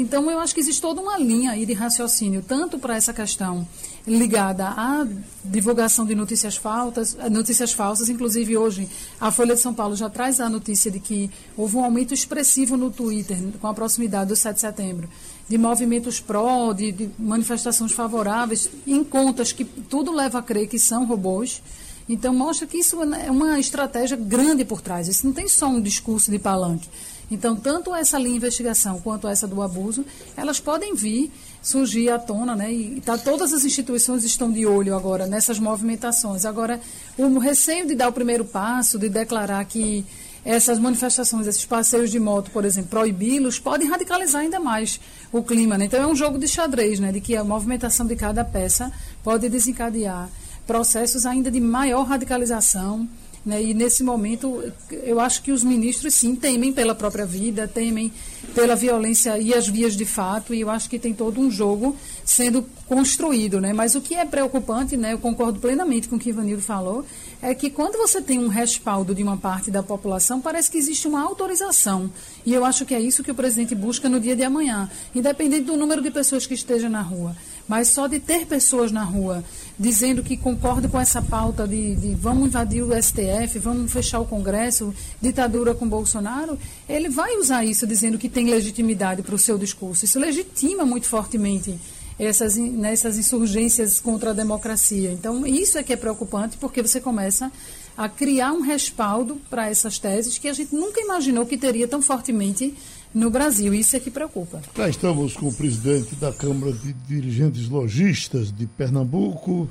[0.00, 3.66] Então, eu acho que existe toda uma linha aí de raciocínio, tanto para essa questão
[4.06, 5.04] ligada à
[5.44, 8.08] divulgação de notícias falsas, notícias falsas.
[8.08, 8.88] Inclusive, hoje,
[9.20, 12.76] a Folha de São Paulo já traz a notícia de que houve um aumento expressivo
[12.76, 15.08] no Twitter, com a proximidade do 7 de setembro,
[15.48, 20.78] de movimentos pró, de, de manifestações favoráveis, em contas que tudo leva a crer que
[20.78, 21.60] são robôs.
[22.08, 25.08] Então, mostra que isso é uma estratégia grande por trás.
[25.08, 26.88] Isso não tem só um discurso de palanque.
[27.30, 30.04] Então, tanto essa linha de investigação quanto essa do abuso,
[30.36, 32.72] elas podem vir surgir à tona, né?
[32.72, 36.44] E tá, todas as instituições estão de olho agora nessas movimentações.
[36.44, 36.80] Agora,
[37.18, 40.06] o receio de dar o primeiro passo, de declarar que
[40.44, 44.98] essas manifestações, esses passeios de moto, por exemplo, proibi-los, podem radicalizar ainda mais
[45.30, 45.76] o clima.
[45.76, 45.84] Né?
[45.84, 47.12] Então, é um jogo de xadrez, né?
[47.12, 48.90] De que a movimentação de cada peça
[49.22, 50.30] pode desencadear
[50.66, 53.08] processos ainda de maior radicalização.
[53.48, 53.62] Né?
[53.62, 58.12] E nesse momento, eu acho que os ministros, sim, temem pela própria vida, temem
[58.54, 61.96] pela violência e as vias de fato, e eu acho que tem todo um jogo
[62.26, 63.58] sendo construído.
[63.58, 63.72] Né?
[63.72, 65.14] Mas o que é preocupante, né?
[65.14, 67.06] eu concordo plenamente com o que Ivanildo falou,
[67.40, 71.08] é que quando você tem um respaldo de uma parte da população, parece que existe
[71.08, 72.10] uma autorização.
[72.44, 75.64] E eu acho que é isso que o presidente busca no dia de amanhã, independente
[75.64, 77.34] do número de pessoas que estejam na rua.
[77.68, 79.44] Mas só de ter pessoas na rua
[79.78, 84.24] dizendo que concordam com essa pauta de, de vamos invadir o STF, vamos fechar o
[84.24, 89.56] Congresso, ditadura com Bolsonaro, ele vai usar isso dizendo que tem legitimidade para o seu
[89.56, 90.04] discurso.
[90.04, 91.78] Isso legitima muito fortemente
[92.18, 95.12] essas, nessas insurgências contra a democracia.
[95.12, 97.52] Então, isso é que é preocupante, porque você começa
[97.98, 102.00] a criar um respaldo para essas teses que a gente nunca imaginou que teria tão
[102.00, 102.72] fortemente
[103.12, 103.74] no Brasil.
[103.74, 104.62] Isso é que preocupa.
[104.76, 109.68] Já estamos com o presidente da Câmara de Dirigentes Logistas de Pernambuco,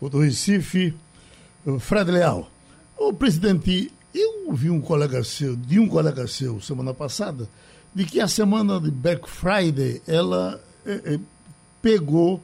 [0.00, 0.94] o do Recife,
[1.80, 2.48] Fred Leal.
[2.96, 7.48] O presidente, eu ouvi um colega seu, de um colega seu semana passada,
[7.92, 11.20] de que a semana de Black Friday ela é, é,
[11.82, 12.40] pegou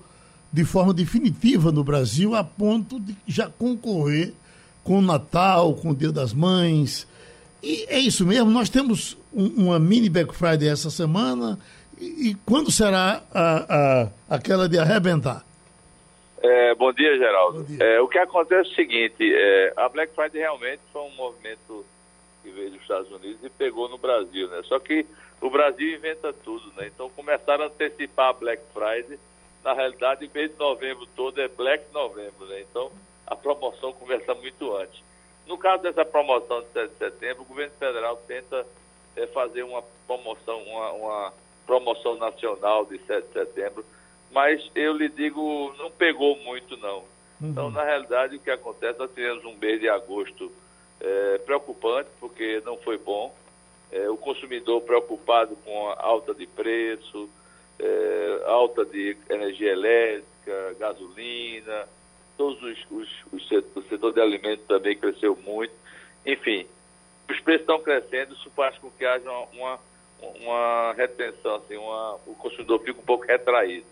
[0.53, 4.35] de forma definitiva no Brasil a ponto de já concorrer
[4.87, 7.07] com o Natal, com o Dia das Mães.
[7.63, 11.59] E é isso mesmo, nós temos um, uma mini Black Friday essa semana.
[11.99, 15.45] E, e quando será a, a, aquela de arrebentar?
[16.41, 17.59] É, bom dia, Geraldo.
[17.61, 17.83] Bom dia.
[17.83, 21.85] É, o que acontece é o seguinte: é, a Black Friday realmente foi um movimento
[22.45, 24.61] que veio dos Estados Unidos e pegou no Brasil, né?
[24.65, 25.05] Só que
[25.41, 26.89] o Brasil inventa tudo, né?
[26.95, 29.19] Então começaram a antecipar a Black Friday.
[29.65, 32.61] Na realidade, o mês de novembro todo é Black Novembro, né?
[32.71, 32.93] Então
[33.27, 35.03] a promoção começa muito antes.
[35.47, 38.67] No caso dessa promoção de 7 de setembro, o governo federal tenta
[39.17, 41.33] é, fazer uma promoção, uma, uma,
[41.67, 43.85] promoção nacional de 7 de setembro,
[44.31, 46.99] mas eu lhe digo, não pegou muito não.
[47.41, 47.51] Uhum.
[47.51, 50.51] Então, na realidade, o que acontece, nós tivemos um mês de agosto
[51.01, 53.35] é, preocupante, porque não foi bom.
[53.93, 57.29] É, o consumidor preocupado com a alta de preço,
[57.79, 61.87] é, alta de energia elétrica, gasolina,
[62.37, 65.73] todos os, os, os setor, o setor de alimentos também cresceu muito.
[66.25, 66.67] Enfim,
[67.29, 69.79] os preços estão crescendo, isso faz com que haja uma,
[70.41, 73.87] uma retenção, assim, uma, o consumidor fica um pouco retraído.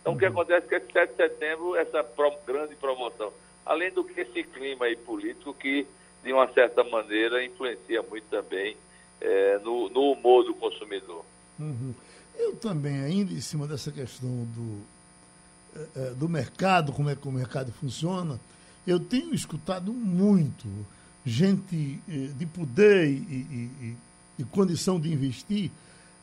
[0.00, 0.32] Então, o que uhum.
[0.32, 3.32] acontece é que esse 7 de setembro, essa pro, grande promoção,
[3.64, 5.86] além do que esse clima aí político que,
[6.24, 8.76] de uma certa maneira, influencia muito também
[9.20, 11.24] é, no, no, humor do consumidor.
[11.58, 11.94] Uhum.
[12.36, 14.82] Eu também, ainda em cima dessa questão do,
[16.18, 18.38] do mercado, como é que o mercado funciona,
[18.86, 20.68] eu tenho escutado muito
[21.24, 23.96] gente eh, de poder e, e,
[24.40, 25.70] e condição de investir,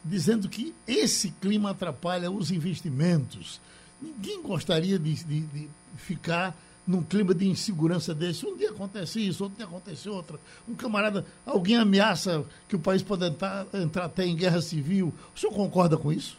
[0.03, 3.61] dizendo que esse clima atrapalha os investimentos.
[4.01, 8.45] Ninguém gostaria de, de, de, ficar num clima de insegurança desse.
[8.45, 10.39] Um dia acontece isso, outro dia acontece outra.
[10.67, 15.13] Um camarada, alguém ameaça que o país pode entrar, entrar até em guerra civil.
[15.35, 16.37] O senhor concorda com isso?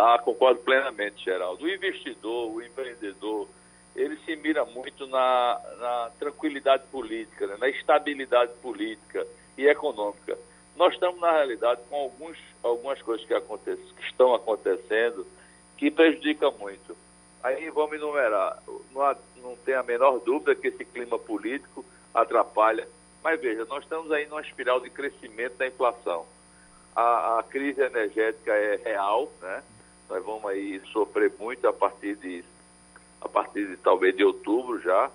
[0.00, 1.62] Ah, concordo plenamente, Geraldo.
[1.62, 3.46] O investidor, o empreendedor,
[3.94, 7.56] ele se mira muito na, na tranquilidade política, né?
[7.60, 9.26] na estabilidade política
[9.58, 10.38] e econômica.
[10.74, 15.26] Nós estamos, na realidade, com alguns, algumas coisas que, que estão acontecendo
[15.76, 16.96] que prejudicam muito.
[17.42, 18.58] Aí vamos enumerar.
[18.92, 21.84] Não, há, não tem a menor dúvida que esse clima político
[22.14, 22.88] atrapalha.
[23.22, 26.24] Mas veja, nós estamos aí numa espiral de crescimento da inflação.
[26.96, 29.62] a, a crise energética é real, né?
[30.10, 32.44] Nós vamos aí sofrer muito a partir de,
[33.20, 35.08] a partir de talvez de outubro já.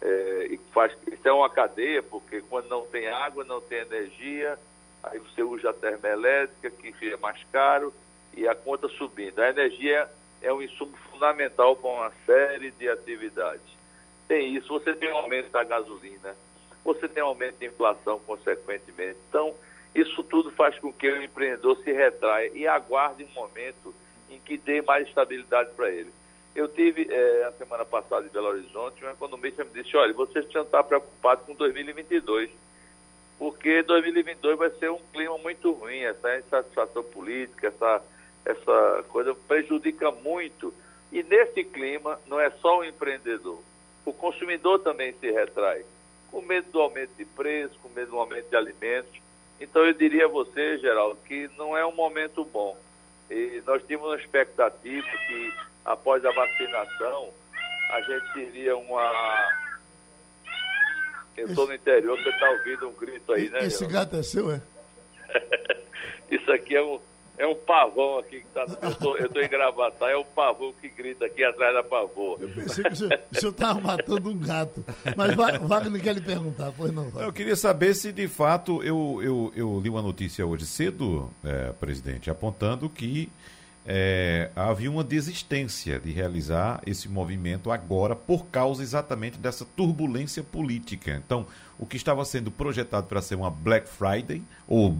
[0.00, 4.56] É, e faz, isso é uma cadeia, porque quando não tem água, não tem energia,
[5.02, 7.92] aí você usa a termoelétrica, que fica mais caro,
[8.32, 9.40] e a conta subindo.
[9.40, 10.08] A energia
[10.40, 13.76] é um insumo fundamental para uma série de atividades.
[14.28, 16.36] Tem isso, você tem um aumento da gasolina,
[16.84, 19.18] você tem um aumento de inflação, consequentemente.
[19.28, 19.52] Então,
[19.92, 23.92] isso tudo faz com que o empreendedor se retraia e aguarde um momento
[24.30, 26.10] em que dê mais estabilidade para ele.
[26.54, 30.44] Eu tive, é, a semana passada em Belo Horizonte, um economista me disse, olha, vocês
[30.44, 32.50] precisam estar preocupados com 2022,
[33.38, 38.02] porque 2022 vai ser um clima muito ruim, essa insatisfação política, essa,
[38.44, 40.74] essa coisa prejudica muito.
[41.12, 43.62] E nesse clima, não é só o empreendedor,
[44.04, 45.84] o consumidor também se retrai,
[46.30, 49.20] com medo do aumento de preço, com medo do aumento de alimentos.
[49.60, 52.76] Então eu diria a você, Geraldo, que não é um momento bom.
[53.30, 57.30] E nós tínhamos uma expectativa que após a vacinação
[57.90, 59.48] a gente teria uma.
[61.36, 63.64] Eu estou no interior, você está ouvindo um grito aí, né?
[63.64, 64.60] Esse gato é seu, é?
[66.30, 67.00] Isso aqui é um,
[67.38, 68.66] é um pavão aqui que tá.
[68.82, 72.36] Eu tô, eu tô em gravatar, é um pavão que grita aqui atrás da pavô.
[72.40, 74.84] Eu pensei que o senhor, estava matando um gato.
[75.16, 77.28] Mas Wagner quer lhe perguntar, pois não, Wagner.
[77.28, 81.72] Eu queria saber se de fato eu, eu, eu li uma notícia hoje cedo, é,
[81.72, 83.30] presidente, apontando que
[83.86, 91.22] é, havia uma desistência de realizar esse movimento agora por causa exatamente dessa turbulência política.
[91.24, 91.46] Então,
[91.78, 94.96] o que estava sendo projetado para ser uma Black Friday, ou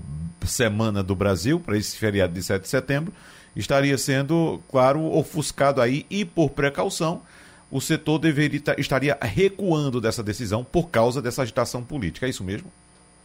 [0.46, 3.12] Semana do Brasil, para esse feriado de 7 de setembro,
[3.56, 7.22] estaria sendo, claro, ofuscado aí e por precaução.
[7.70, 12.26] O setor deveria estaria recuando dessa decisão por causa dessa agitação política.
[12.26, 12.72] É isso mesmo?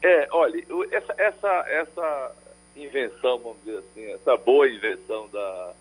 [0.02, 0.62] É, olha,
[0.92, 2.32] essa, essa, essa
[2.76, 5.74] invenção, vamos dizer assim, essa boa invenção da,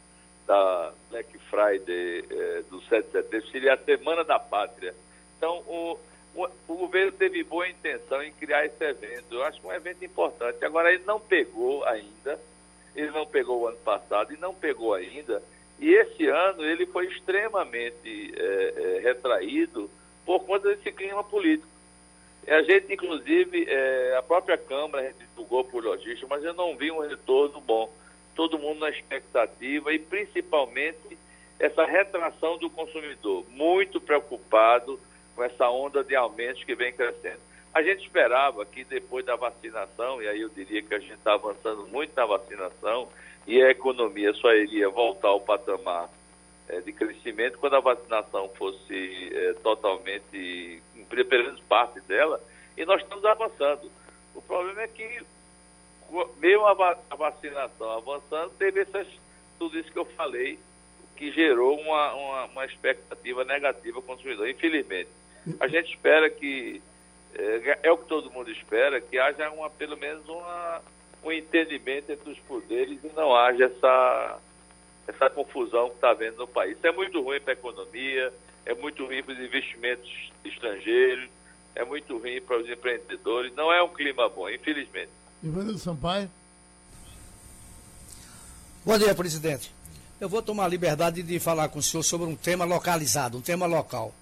[0.46, 4.94] da Black Friday é, do 7 de setembro seria a Semana da Pátria.
[5.36, 5.98] Então, o,
[6.34, 9.26] o, governo teve boa intenção em criar esse evento.
[9.30, 10.64] Eu acho que é um evento importante.
[10.64, 12.38] Agora, ele não pegou ainda,
[12.96, 15.42] ele não pegou o ano passado e não pegou ainda.
[15.78, 19.90] E esse ano ele foi extremamente é, é, retraído
[20.24, 21.68] por conta desse clima político.
[22.46, 27.00] A gente, inclusive, é, a própria Câmara divulgou por logística, mas eu não vi um
[27.00, 27.92] retorno bom.
[28.34, 31.18] Todo mundo na expectativa e principalmente
[31.58, 34.98] essa retração do consumidor, muito preocupado
[35.34, 37.40] com essa onda de aumentos que vem crescendo.
[37.74, 41.34] A gente esperava que depois da vacinação, e aí eu diria que a gente está
[41.34, 43.08] avançando muito na vacinação,
[43.46, 46.08] e a economia só iria voltar ao patamar
[46.68, 52.42] é, de crescimento quando a vacinação fosse é, totalmente pelo menos parte dela,
[52.76, 53.90] e nós estamos avançando.
[54.34, 55.22] O problema é que,
[56.38, 59.06] mesmo a vacinação avançando, teve essas,
[59.58, 60.58] tudo isso que eu falei,
[61.16, 65.10] que gerou uma, uma, uma expectativa negativa ao consumidor, infelizmente.
[65.58, 66.80] A gente espera que,
[67.34, 70.80] é, é, o que todo mundo espera, que haja uma, pelo menos uma,
[71.24, 74.38] um entendimento entre os poderes e não haja essa,
[75.06, 76.76] essa confusão que está havendo no país.
[76.76, 78.32] Isso é muito ruim para a economia,
[78.64, 81.28] é muito ruim para os investimentos estrangeiros,
[81.74, 83.54] é muito ruim para os empreendedores.
[83.54, 85.10] Não é um clima bom, infelizmente.
[85.42, 86.30] Ivanildo Sampaio.
[88.84, 89.72] Bom dia, presidente.
[90.20, 93.40] Eu vou tomar a liberdade de falar com o senhor sobre um tema localizado, um
[93.40, 94.14] tema local.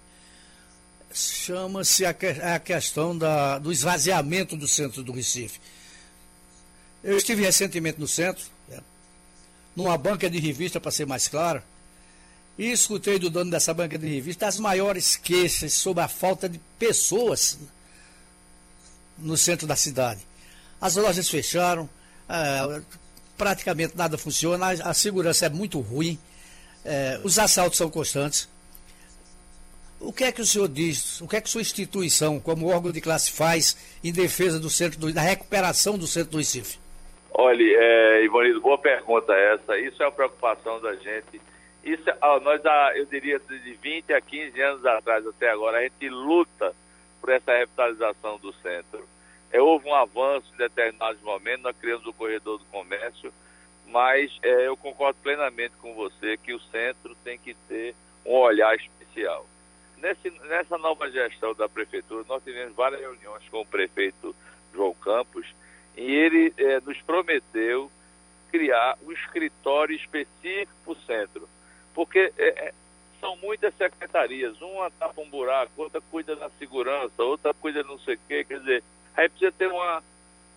[1.13, 5.59] Chama-se a, que, a, questão da, do esvaziamento do centro do Recife.
[7.03, 8.79] Eu estive recentemente no centro, né,
[9.75, 11.61] numa banca de revista, para ser mais claro,
[12.57, 16.59] e escutei do dono dessa banca de revista as maiores queixas sobre a falta de
[16.77, 17.57] pessoas
[19.17, 20.21] no centro da cidade.
[20.79, 21.89] As lojas fecharam,
[22.29, 22.81] é,
[23.37, 26.19] praticamente nada funciona, a, a, segurança é muito ruim,
[26.85, 28.47] é, os assaltos são constantes.
[30.01, 32.91] O que é que o senhor diz, o que é que sua instituição, como órgão
[32.91, 36.79] de classe, faz em defesa do centro do, da recuperação do centro do Recife?
[37.33, 39.77] Olha, é, Ivanido, boa pergunta essa.
[39.79, 41.39] Isso é uma preocupação da gente
[41.83, 42.03] isso,
[42.43, 42.61] nós,
[42.95, 46.75] eu diria, de 20 a 15 anos atrás até agora, a gente luta
[47.19, 49.07] por essa revitalização do centro.
[49.51, 53.33] É, houve um avanço em determinados momentos, nós criamos o corredor do comércio,
[53.87, 57.95] mas é, eu concordo plenamente com você que o centro tem que ter
[58.25, 59.45] um olhar especial.
[60.01, 64.35] Nesse, nessa nova gestão da prefeitura, nós tivemos várias reuniões com o prefeito
[64.73, 65.45] João Campos
[65.95, 67.91] e ele é, nos prometeu
[68.49, 71.47] criar um escritório específico para o centro
[71.93, 72.73] porque é, é,
[73.19, 78.15] são muitas secretarias, uma tapa um buraco, outra cuida da segurança, outra cuida não sei
[78.15, 78.83] o quê, quer dizer,
[79.15, 80.03] aí precisa ter uma,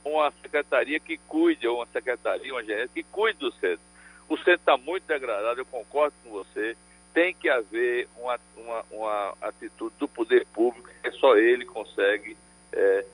[0.04, 3.84] uma secretaria que cuide, ou uma secretaria, uma gerência que cuide do centro.
[4.28, 6.76] O centro está muito degradado, eu concordo com você.
[7.14, 12.36] Tem que haver uma, uma, uma atitude do poder público, que só ele consegue.
[12.72, 13.04] É,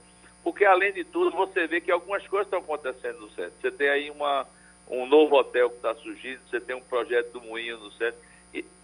[0.42, 3.52] porque, além de tudo, você vê que algumas coisas estão acontecendo no centro.
[3.60, 4.46] Você tem aí uma,
[4.88, 8.18] um novo hotel que está surgindo, você tem um projeto do Moinho no centro,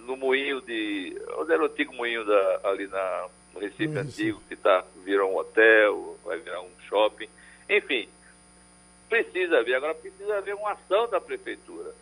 [0.00, 1.16] no Moinho de.
[1.38, 5.36] Onde era o antigo Moinho da, ali na, no Recife Antigo, que tá, virou um
[5.36, 7.28] hotel, vai virar um shopping.
[7.68, 8.08] Enfim,
[9.08, 9.74] precisa haver.
[9.74, 11.92] Agora, precisa haver uma ação da prefeitura.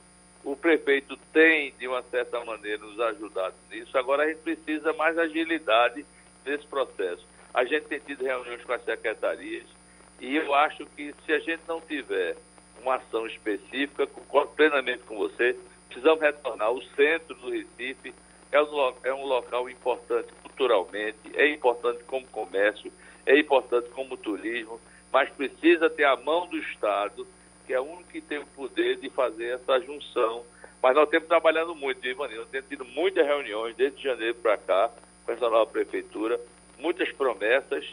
[0.45, 3.97] O prefeito tem, de uma certa maneira, nos ajudado nisso.
[3.97, 6.05] Agora, a gente precisa mais agilidade
[6.45, 7.27] nesse processo.
[7.53, 9.65] A gente tem tido reuniões com as secretarias
[10.21, 12.37] e eu acho que se a gente não tiver
[12.83, 15.57] uma ação específica, concordo plenamente com você,
[15.89, 16.71] precisamos retornar.
[16.73, 18.15] O centro do Recife
[18.53, 22.93] é um, é um local importante culturalmente, é importante como comércio,
[23.27, 24.81] é importante como turismo,
[25.13, 27.27] mas precisa ter a mão do Estado,
[27.67, 30.45] que é o único que tem o poder de fazer essa junção.
[30.83, 34.91] Mas nós temos trabalhando muito, Ivanildo, nós temos tido muitas reuniões desde janeiro para cá,
[35.25, 36.39] com essa nova prefeitura,
[36.79, 37.87] muitas promessas,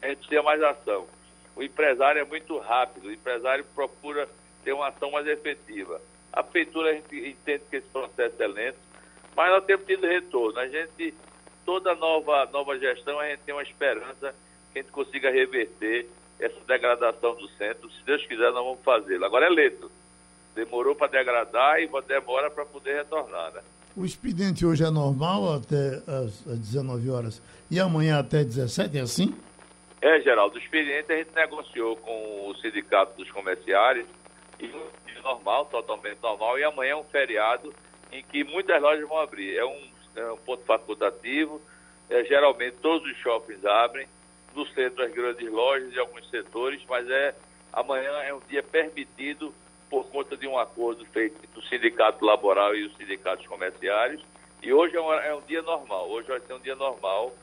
[0.00, 1.06] a gente precisa mais ação.
[1.54, 4.28] O empresário é muito rápido, o empresário procura
[4.64, 6.00] ter uma ação mais efetiva.
[6.32, 8.78] A prefeitura a gente entende que esse processo é lento,
[9.36, 10.58] mas nós temos tido retorno.
[10.58, 11.14] A gente,
[11.64, 14.34] toda nova, nova gestão, a gente tem uma esperança
[14.72, 16.08] que a gente consiga reverter
[16.42, 17.88] essa degradação do centro.
[17.90, 19.24] Se Deus quiser, nós vamos fazê-lo.
[19.24, 19.90] Agora é lento.
[20.54, 23.52] Demorou para degradar e demora para poder retornar.
[23.52, 23.62] Né?
[23.96, 29.00] O expediente hoje é normal até as, as 19 horas e amanhã até 17, é
[29.00, 29.34] assim?
[30.00, 30.56] É, Geraldo.
[30.56, 34.06] O expediente a gente negociou com o Sindicato dos Comerciários
[34.58, 34.68] e
[35.22, 37.72] normal, totalmente normal, e amanhã é um feriado
[38.10, 39.56] em que muitas lojas vão abrir.
[39.56, 41.62] É um, é um ponto facultativo,
[42.10, 44.06] é, geralmente todos os shoppings abrem,
[44.54, 47.34] no centro as grandes lojas e alguns setores, mas é
[47.72, 49.54] amanhã é um dia permitido
[49.88, 54.22] por conta de um acordo feito do Sindicato Laboral e os sindicatos comerciários.
[54.62, 57.34] E hoje é um, é um dia normal, hoje vai ser um dia normal.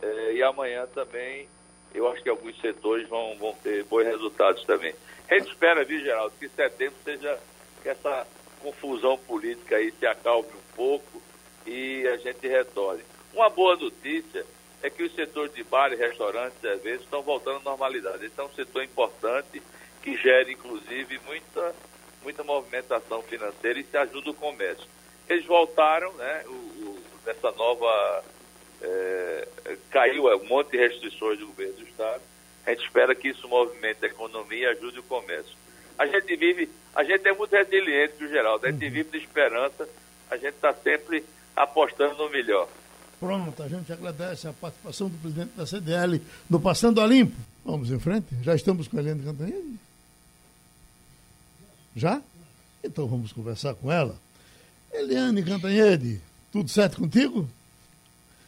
[0.00, 1.48] É, e amanhã também
[1.94, 4.94] eu acho que alguns setores vão, vão ter bons resultados também.
[5.30, 7.38] A gente espera, viu, Geraldo, que setembro seja
[7.82, 8.26] que essa
[8.60, 11.22] confusão política aí se acalme um pouco
[11.66, 13.02] e a gente retorne.
[13.32, 14.44] Uma boa notícia
[14.82, 18.26] é que os setores de bares, restaurantes, eventos estão voltando à normalidade.
[18.26, 19.62] Esse é um setor importante
[20.02, 21.74] que gera, inclusive, muita,
[22.22, 24.86] muita movimentação financeira e se ajuda o comércio.
[25.28, 28.24] Eles voltaram, né, o, o, nessa nova
[28.82, 29.48] é,
[29.90, 32.22] caiu um monte de restrições do governo do Estado.
[32.66, 35.56] A gente espera que isso movimente a economia e ajude o comércio.
[35.96, 38.90] A gente vive, a gente é muito resiliente, no geral, a gente uhum.
[38.90, 39.88] vive de esperança,
[40.28, 41.24] a gente está sempre
[41.54, 42.68] apostando no melhor.
[43.22, 46.20] Pronto, a gente agradece a participação do presidente da CDL
[46.50, 47.36] no Passando a Limpo.
[47.64, 48.26] Vamos em frente?
[48.42, 49.78] Já estamos com a Eliane Cantanhede?
[51.94, 52.20] Já?
[52.82, 54.16] Então vamos conversar com ela.
[54.92, 56.20] Eliane Cantanhede,
[56.50, 57.48] tudo certo contigo?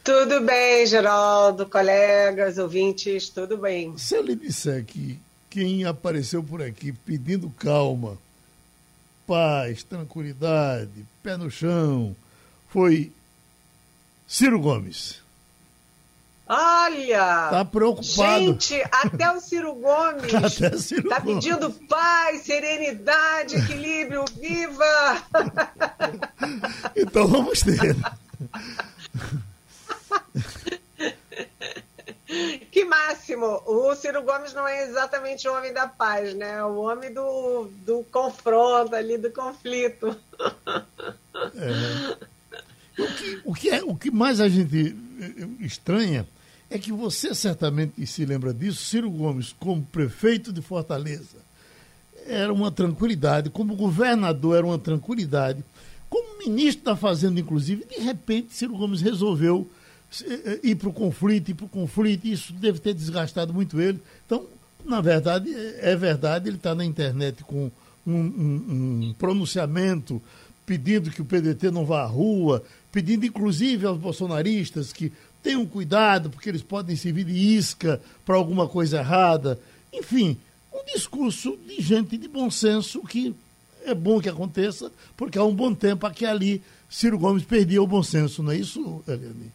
[0.03, 3.97] Tudo bem, Geraldo, colegas, ouvintes, tudo bem.
[3.97, 5.17] Se eu lhe disser que
[5.49, 8.17] quem apareceu por aqui pedindo calma,
[9.25, 12.13] paz, tranquilidade, pé no chão,
[12.67, 13.09] foi
[14.27, 15.23] Ciro Gomes.
[16.47, 17.49] Olha!
[17.49, 18.39] Tá preocupado.
[18.39, 21.43] Gente, até o Ciro Gomes até Ciro tá Gomes.
[21.43, 25.23] pedindo paz, serenidade, equilíbrio, viva!
[26.95, 27.95] então vamos ter.
[32.71, 33.61] Que máximo!
[33.65, 36.57] O Ciro Gomes não é exatamente o homem da paz, né?
[36.57, 40.15] É o homem do, do confronto ali, do conflito.
[41.55, 42.34] É.
[42.97, 46.25] O, que, o, que é, o que mais a gente eh, estranha
[46.69, 51.37] é que você certamente se lembra disso, Ciro Gomes, como prefeito de Fortaleza,
[52.25, 55.63] era uma tranquilidade, como governador era uma tranquilidade,
[56.09, 59.69] como ministro da Fazenda, inclusive, de repente Ciro Gomes resolveu
[60.23, 63.99] eh, ir para o conflito, ir para o conflito, isso deve ter desgastado muito ele.
[64.25, 64.45] Então,
[64.85, 67.71] na verdade, é verdade, ele está na internet com
[68.05, 70.21] um, um, um, pronunciamento
[70.65, 75.11] pedindo que o PDT não vá à rua, pedindo inclusive aos bolsonaristas que
[75.43, 79.59] tenham cuidado, porque eles podem servir de isca para alguma coisa errada.
[79.93, 80.37] Enfim,
[80.73, 83.35] um discurso de gente de bom senso que
[83.85, 87.87] é bom que aconteça, porque há um bom tempo aqui ali Ciro Gomes perdia o
[87.87, 89.51] bom senso, não é isso, Eliane?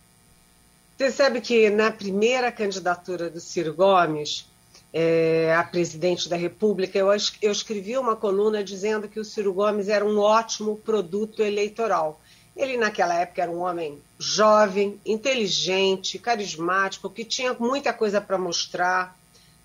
[0.97, 4.47] Você sabe que na primeira candidatura do Ciro Gomes
[4.93, 7.09] é, a presidente da República, eu,
[7.41, 12.21] eu escrevi uma coluna dizendo que o Ciro Gomes era um ótimo produto eleitoral.
[12.57, 19.17] Ele, naquela época, era um homem jovem, inteligente, carismático, que tinha muita coisa para mostrar,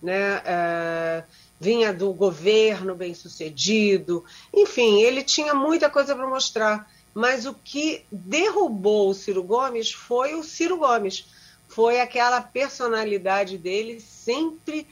[0.02, 0.42] né?
[0.46, 1.24] É,
[1.60, 4.24] vinha do governo bem sucedido,
[4.54, 6.90] enfim, ele tinha muita coisa para mostrar.
[7.14, 11.26] Mas o que derrubou o Ciro Gomes foi o Ciro Gomes.
[11.68, 14.86] Foi aquela personalidade dele sempre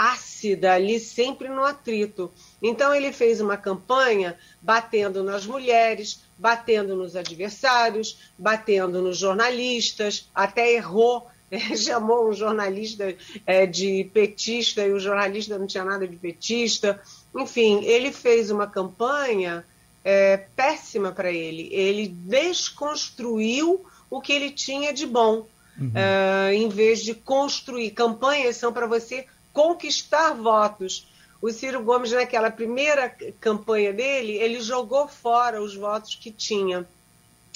[0.00, 2.32] ácida ali, sempre no atrito.
[2.62, 10.72] Então ele fez uma campanha batendo nas mulheres, batendo nos adversários, batendo nos jornalistas, até
[10.72, 11.26] errou
[11.76, 17.00] chamou um jornalista é, de petista e o jornalista não tinha nada de petista.
[17.34, 19.64] Enfim, ele fez uma campanha
[20.04, 21.68] é, péssima para ele.
[21.72, 25.46] Ele desconstruiu o que ele tinha de bom,
[25.78, 25.92] uhum.
[25.92, 27.90] é, em vez de construir.
[27.90, 31.08] Campanhas são para você conquistar votos.
[31.40, 33.08] O Ciro Gomes, naquela primeira
[33.40, 36.86] campanha dele, ele jogou fora os votos que tinha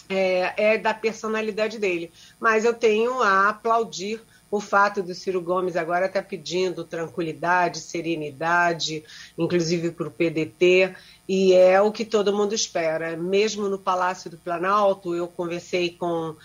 [0.08, 2.10] é, é da personalidade dele.
[2.40, 4.20] Mas eu tenho a aplaudir
[4.50, 9.02] o fato do Ciro Gomes agora estar tá pedindo tranquilidade, serenidade,
[9.36, 10.94] inclusive para o PDT,
[11.28, 13.16] e é o que todo mundo espera.
[13.16, 16.36] Mesmo no Palácio do Planalto, eu conversei com,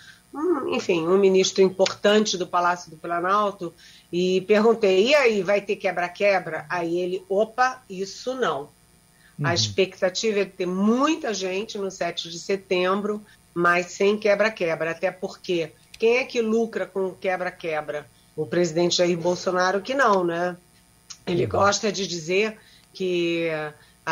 [0.68, 3.72] enfim, um ministro importante do Palácio do Planalto
[4.12, 6.66] e perguntei: e aí, vai ter quebra-quebra?
[6.68, 8.62] Aí ele: opa, isso não.
[9.38, 9.46] Uhum.
[9.46, 13.24] A expectativa é ter muita gente no 7 de setembro
[13.54, 18.06] mas sem quebra-quebra, até porque quem é que lucra com quebra-quebra?
[18.36, 20.56] O presidente Jair Bolsonaro que não, né?
[21.26, 22.56] Ele gosta de dizer
[22.92, 23.48] que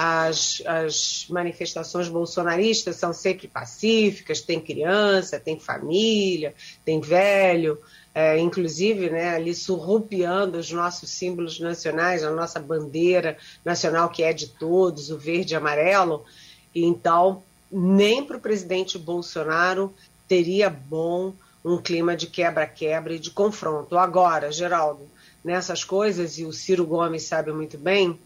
[0.01, 7.77] as, as manifestações bolsonaristas são sempre pacíficas, tem criança, tem família, tem velho,
[8.15, 14.33] é, inclusive né, ali surrupiando os nossos símbolos nacionais, a nossa bandeira nacional que é
[14.33, 16.25] de todos, o verde e amarelo.
[16.73, 19.93] Então, nem para o presidente Bolsonaro
[20.29, 21.33] teria bom
[21.65, 23.99] um clima de quebra-quebra e de confronto.
[23.99, 25.09] Agora, Geraldo,
[25.43, 28.17] nessas coisas, e o Ciro Gomes sabe muito bem,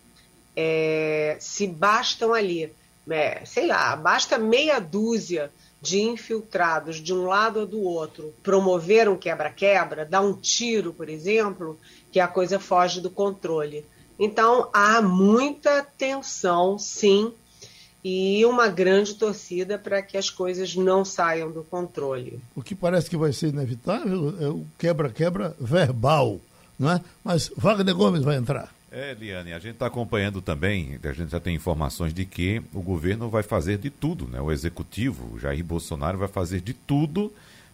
[0.56, 2.72] é, se bastam ali,
[3.08, 5.50] é, sei lá, basta meia dúzia
[5.80, 11.08] de infiltrados de um lado ou do outro promover um quebra-quebra, dar um tiro, por
[11.08, 11.76] exemplo,
[12.12, 13.84] que a coisa foge do controle.
[14.18, 17.32] Então, há muita tensão, sim,
[18.04, 22.40] e uma grande torcida para que as coisas não saiam do controle.
[22.54, 26.40] O que parece que vai ser inevitável é o quebra-quebra verbal,
[26.78, 27.00] não é?
[27.24, 28.72] Mas Wagner Gomes vai entrar.
[28.94, 32.82] É, Liane, a gente está acompanhando também, a gente já tem informações de que o
[32.82, 34.38] governo vai fazer de tudo, né?
[34.38, 37.32] O executivo, Jair Bolsonaro, vai fazer de tudo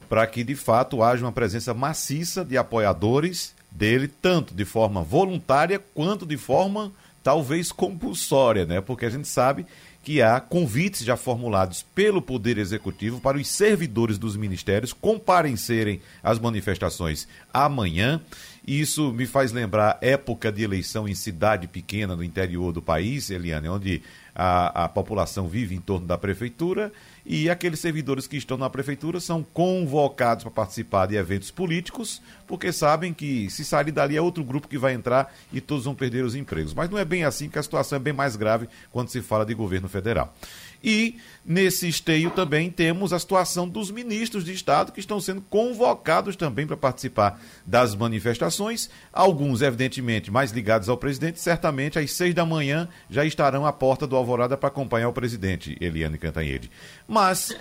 [0.08, 5.82] para que, de fato, haja uma presença maciça de apoiadores dele, tanto de forma voluntária
[5.92, 8.80] quanto de forma talvez compulsória, né?
[8.80, 9.66] Porque a gente sabe
[10.02, 16.38] que há convites já formulados pelo Poder Executivo para os servidores dos ministérios comparecerem às
[16.38, 18.20] manifestações amanhã.
[18.66, 23.68] Isso me faz lembrar época de eleição em cidade pequena no interior do país, Eliane,
[23.68, 24.02] onde
[24.34, 26.92] a, a população vive em torno da prefeitura
[27.30, 32.72] e aqueles servidores que estão na prefeitura são convocados para participar de eventos políticos, porque
[32.72, 36.24] sabem que se sair dali é outro grupo que vai entrar e todos vão perder
[36.24, 36.72] os empregos.
[36.72, 39.44] Mas não é bem assim, que a situação é bem mais grave quando se fala
[39.44, 40.34] de governo federal.
[40.82, 46.36] E nesse esteio também temos a situação dos ministros de Estado que estão sendo convocados
[46.36, 48.88] também para participar das manifestações.
[49.12, 54.06] Alguns, evidentemente, mais ligados ao presidente, certamente às seis da manhã já estarão à porta
[54.06, 56.70] do Alvorada para acompanhar o presidente, Eliane Cantanhede.
[57.06, 57.56] Mas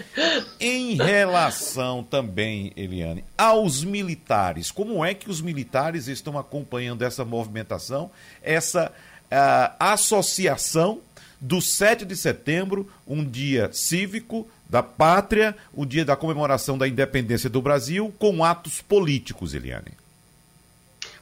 [0.59, 8.11] em relação também, Eliane, aos militares, como é que os militares estão acompanhando essa movimentação,
[8.43, 8.91] essa
[9.31, 11.01] uh, associação
[11.39, 17.49] do 7 de setembro, um dia cívico da pátria, o dia da comemoração da independência
[17.49, 19.93] do Brasil, com atos políticos, Eliane.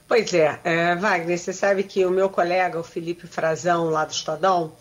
[0.07, 4.11] Pois é, é Wagner, você sabe que o meu colega, o Felipe Frazão, lá do
[4.11, 4.73] Estadão,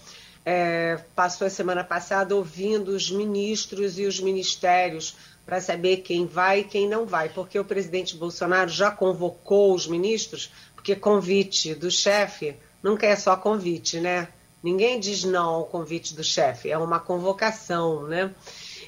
[0.45, 5.16] é, passou a semana passada ouvindo os ministros e os ministérios
[5.47, 9.87] para saber quem vai e quem não vai, porque o presidente Bolsonaro já convocou os
[9.87, 14.28] ministros, porque convite do chefe nunca é só convite, né?
[14.64, 18.34] Ninguém diz não ao convite do chefe, é uma convocação, né?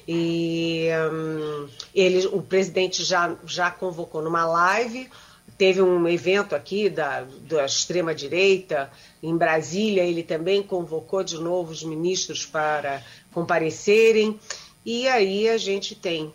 [0.07, 5.07] E um, ele, o presidente já, já convocou numa live,
[5.55, 11.83] teve um evento aqui da, da extrema-direita, em Brasília, ele também convocou de novo os
[11.83, 14.39] ministros para comparecerem,
[14.83, 16.33] e aí a gente tem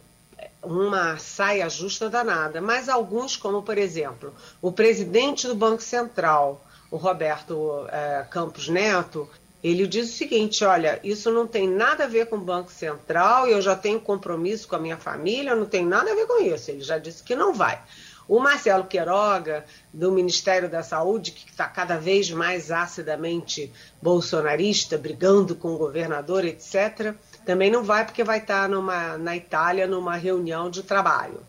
[0.63, 6.99] uma saia justa danada, mas alguns, como por exemplo, o presidente do Banco Central, o
[6.99, 9.27] Roberto é, Campos Neto,
[9.65, 13.49] ele diz o seguinte: olha, isso não tem nada a ver com o Banco Central,
[13.49, 16.71] eu já tenho compromisso com a minha família, não tem nada a ver com isso.
[16.71, 17.81] Ele já disse que não vai.
[18.29, 25.57] O Marcelo Queiroga, do Ministério da Saúde, que está cada vez mais acidamente bolsonarista, brigando
[25.57, 27.15] com o governador, etc.,
[27.45, 31.41] também não vai porque vai estar na Itália numa reunião de trabalho.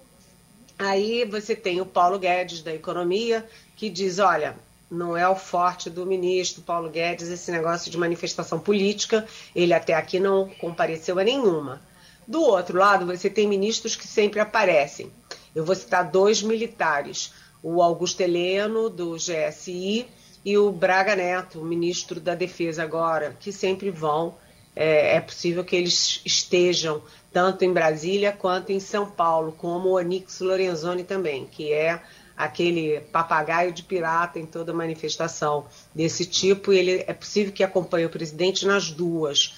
[0.79, 4.55] Aí você tem o Paulo Guedes da Economia, que diz: olha,
[4.93, 9.25] não é o forte do ministro Paulo Guedes esse negócio de manifestação política,
[9.55, 11.81] ele até aqui não compareceu a nenhuma.
[12.27, 15.11] Do outro lado, você tem ministros que sempre aparecem.
[15.53, 20.07] Eu vou citar dois militares, o Augusto Heleno, do GSI,
[20.45, 24.35] e o Braga Neto, ministro da Defesa agora, que sempre vão.
[24.75, 29.93] É, é possível que eles estejam tanto em Brasília quanto em São Paulo, como o
[29.93, 32.01] Onix Lorenzoni também, que é
[32.36, 38.05] aquele papagaio de pirata em toda manifestação desse tipo, e ele é possível que acompanhe
[38.05, 39.55] o presidente nas duas.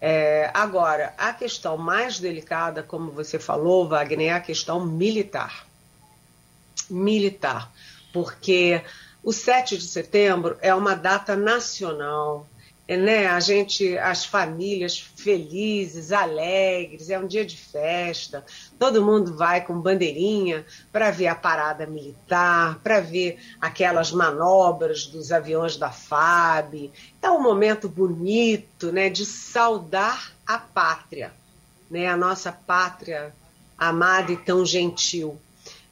[0.00, 5.66] É, agora, a questão mais delicada, como você falou, Wagner, é a questão militar.
[6.90, 7.72] Militar.
[8.12, 8.82] Porque
[9.22, 12.46] o 7 de setembro é uma data nacional,
[12.96, 18.44] né, a gente, as famílias felizes, alegres, é um dia de festa,
[18.78, 25.32] todo mundo vai com bandeirinha para ver a parada militar, para ver aquelas manobras dos
[25.32, 26.90] aviões da FAB.
[27.20, 31.32] É um momento bonito, né, de saudar a pátria,
[31.90, 33.34] né, a nossa pátria
[33.78, 35.40] amada e tão gentil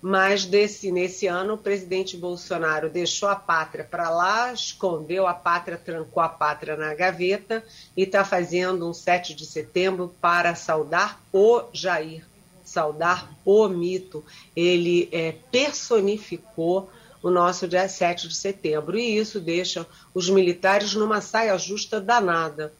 [0.02, 5.76] mas desse, nesse ano o presidente Bolsonaro deixou a pátria para lá, escondeu a pátria,
[5.76, 7.62] trancou a pátria na gaveta
[7.94, 12.24] e está fazendo um 7 de setembro para saudar o Jair,
[12.64, 14.24] saudar o mito.
[14.56, 16.90] Ele é, personificou
[17.22, 22.72] o nosso dia 7 de setembro e isso deixa os militares numa saia justa danada.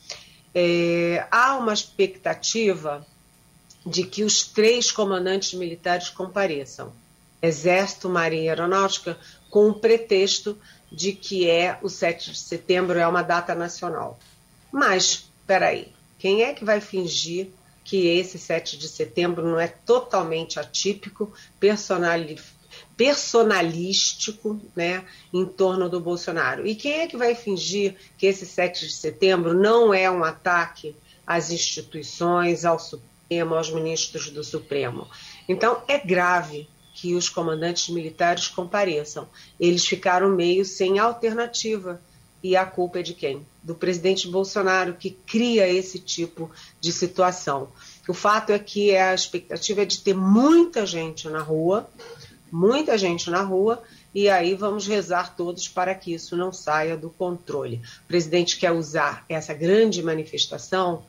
[0.55, 3.07] É, há uma expectativa
[3.85, 6.93] de que os três comandantes militares compareçam.
[7.43, 9.19] Exército, Marinha e Aeronáutica,
[9.49, 10.59] com o pretexto
[10.91, 14.19] de que é o 7 de setembro é uma data nacional.
[14.73, 17.49] Mas, peraí, quem é que vai fingir
[17.85, 21.33] que esse 7 de setembro não é totalmente atípico,
[22.97, 26.67] personalístico, né, em torno do Bolsonaro?
[26.67, 30.95] E quem é que vai fingir que esse 7 de setembro não é um ataque
[31.27, 35.09] às instituições, ao Supremo, aos ministros do Supremo?
[35.49, 36.69] Então, é grave
[37.01, 39.27] que os comandantes militares compareçam.
[39.59, 41.99] Eles ficaram meio sem alternativa.
[42.43, 43.47] E a culpa é de quem?
[43.63, 47.69] Do presidente Bolsonaro, que cria esse tipo de situação.
[48.07, 51.89] O fato é que a expectativa é de ter muita gente na rua,
[52.53, 53.83] muita gente na rua,
[54.15, 57.81] e aí vamos rezar todos para que isso não saia do controle.
[58.05, 61.03] O presidente quer usar essa grande manifestação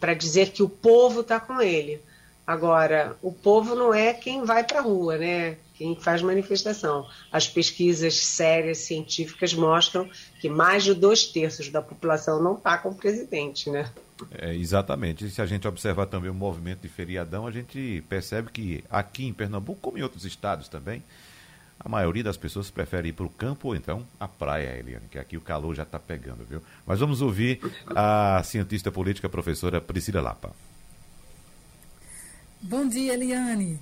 [0.00, 2.00] para dizer que o povo está com ele.
[2.48, 5.58] Agora, o povo não é quem vai para a rua, né?
[5.74, 7.06] Quem faz manifestação.
[7.30, 10.08] As pesquisas sérias, científicas, mostram
[10.40, 13.92] que mais de dois terços da população não está com o presidente, né?
[14.32, 15.26] É, exatamente.
[15.26, 19.26] E se a gente observar também o movimento de feriadão, a gente percebe que aqui
[19.26, 21.02] em Pernambuco, como em outros estados também,
[21.78, 25.18] a maioria das pessoas prefere ir para o campo ou então a praia, Eliane, que
[25.18, 26.62] aqui o calor já está pegando, viu?
[26.86, 27.60] Mas vamos ouvir
[27.94, 30.50] a cientista política, professora Priscila Lapa.
[32.60, 33.78] Bom dia, Eliane.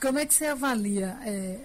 [0.00, 1.58] Como é que você avalia é,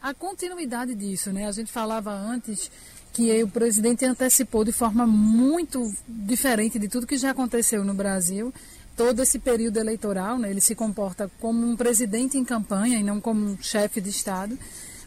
[0.00, 1.30] a continuidade disso?
[1.30, 1.46] Né?
[1.46, 2.70] A gente falava antes
[3.12, 8.52] que o presidente antecipou de forma muito diferente de tudo que já aconteceu no Brasil.
[8.96, 13.20] Todo esse período eleitoral, né, ele se comporta como um presidente em campanha e não
[13.20, 14.58] como um chefe de Estado.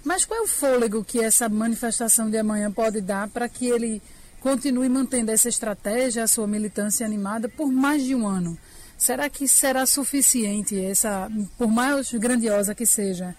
[0.04, 4.00] Mas qual é o fôlego que essa manifestação de amanhã pode dar para que ele
[4.40, 8.56] continue mantendo essa estratégia, a sua militância animada por mais de um ano?
[8.98, 13.36] Será que será suficiente essa, por mais grandiosa que seja,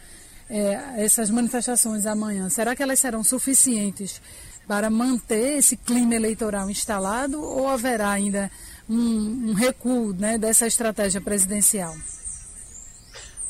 [0.49, 2.49] é, essas manifestações amanhã?
[2.49, 4.23] Será que elas serão suficientes
[4.69, 8.51] para manter esse clima eleitoral instalado ou haverá ainda
[8.89, 11.95] um, um recuo né, dessa estratégia presidencial?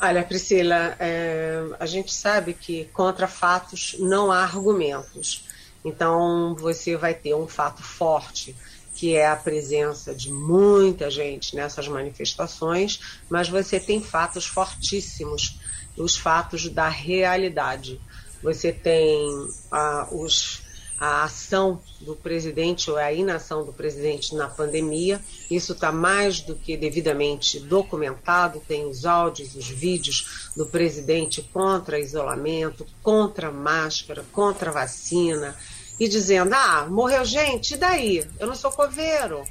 [0.01, 5.45] Olha, Priscila, é, a gente sabe que contra fatos não há argumentos.
[5.83, 8.55] Então, você vai ter um fato forte
[8.99, 15.57] que é a presença de muita gente nessas manifestações, mas você tem fatos fortíssimos,
[15.95, 17.97] os fatos da realidade.
[18.43, 19.25] Você tem
[19.71, 20.61] ah, os,
[20.99, 25.21] a ação do presidente ou a inação do presidente na pandemia.
[25.49, 28.61] Isso está mais do que devidamente documentado.
[28.67, 35.55] Tem os áudios, os vídeos do presidente contra isolamento, contra máscara, contra vacina
[35.99, 38.25] e dizendo: ah, morreu gente, e daí?
[38.39, 39.43] Eu não sou coveiro,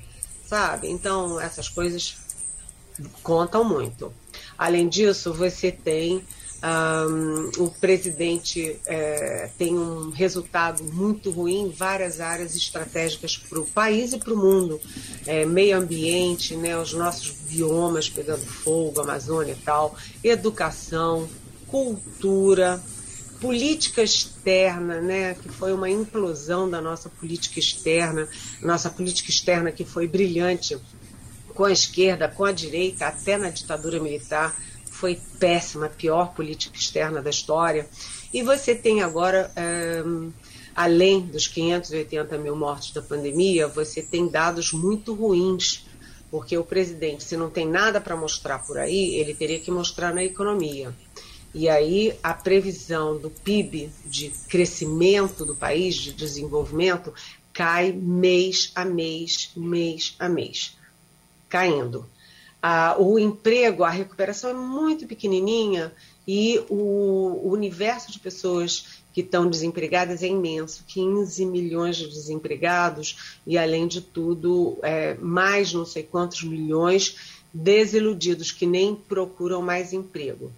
[0.47, 0.89] sabe?
[0.89, 2.17] Então, essas coisas
[3.23, 4.13] contam muito.
[4.57, 6.25] Além disso, você tem
[6.61, 13.65] Um, o presidente é, tem um resultado muito ruim em várias áreas estratégicas para o
[13.65, 14.81] país e para o mundo.
[15.25, 19.95] É, meio ambiente, né, os nossos biomas pegando fogo, Amazônia e tal,
[20.25, 21.29] educação,
[21.69, 22.83] cultura,
[23.41, 28.29] política externa, né, que foi uma implosão da nossa política externa,
[28.63, 30.77] nossa política externa que foi brilhante
[31.55, 34.55] com a esquerda, com a direita, até na ditadura militar,
[34.91, 37.89] foi péssima, a pior política externa da história.
[38.33, 39.51] E você tem agora,
[40.05, 40.33] um,
[40.75, 45.87] além dos 580 mil mortos da pandemia, você tem dados muito ruins,
[46.31, 50.13] porque o presidente, se não tem nada para mostrar por aí, ele teria que mostrar
[50.13, 50.93] na economia.
[51.55, 57.13] E aí a previsão do PIB de crescimento do país, de desenvolvimento,
[57.53, 60.77] cai mês a mês, mês a mês,
[61.49, 62.07] caindo.
[62.63, 65.93] Ah, o emprego, a recuperação é muito pequenininha
[66.27, 73.57] e o, universo de pessoas que estão desempregadas é imenso 15 milhões de desempregados e,
[73.57, 80.53] além de tudo, é, mais não sei quantos milhões desiludidos que nem procuram mais emprego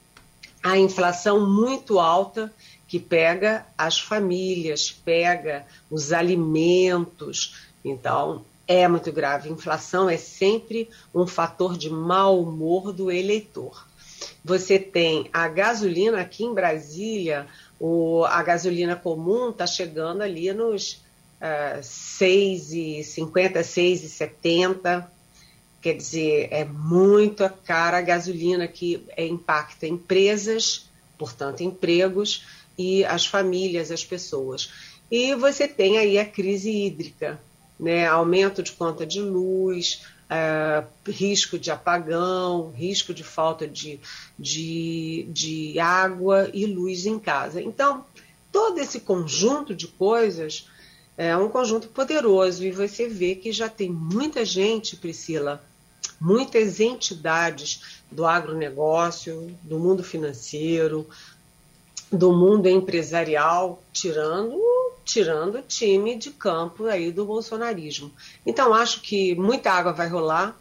[0.62, 2.52] a inflação muito alta
[2.86, 7.54] que pega as famílias, pega os alimentos.
[7.84, 9.48] Então, é muito grave.
[9.48, 13.86] Inflação é sempre um fator de mau humor do eleitor.
[14.44, 17.46] Você tem a gasolina aqui em Brasília,
[17.78, 21.02] o, a gasolina comum está chegando ali nos
[21.40, 25.06] uh, 6,50, 6,70
[25.80, 32.44] Quer dizer, é muito cara a gasolina que impacta empresas, portanto, empregos,
[32.76, 34.70] e as famílias, as pessoas.
[35.10, 37.40] E você tem aí a crise hídrica,
[37.78, 38.06] né?
[38.06, 43.98] aumento de conta de luz, uh, risco de apagão, risco de falta de,
[44.38, 47.60] de, de água e luz em casa.
[47.60, 48.04] Então,
[48.52, 50.68] todo esse conjunto de coisas
[51.18, 55.62] é um conjunto poderoso e você vê que já tem muita gente, Priscila,
[56.20, 61.06] muitas entidades do agronegócio, do mundo financeiro,
[62.10, 64.58] do mundo empresarial, tirando
[65.02, 68.12] tirando o time de campo aí do bolsonarismo.
[68.46, 70.56] Então acho que muita água vai rolar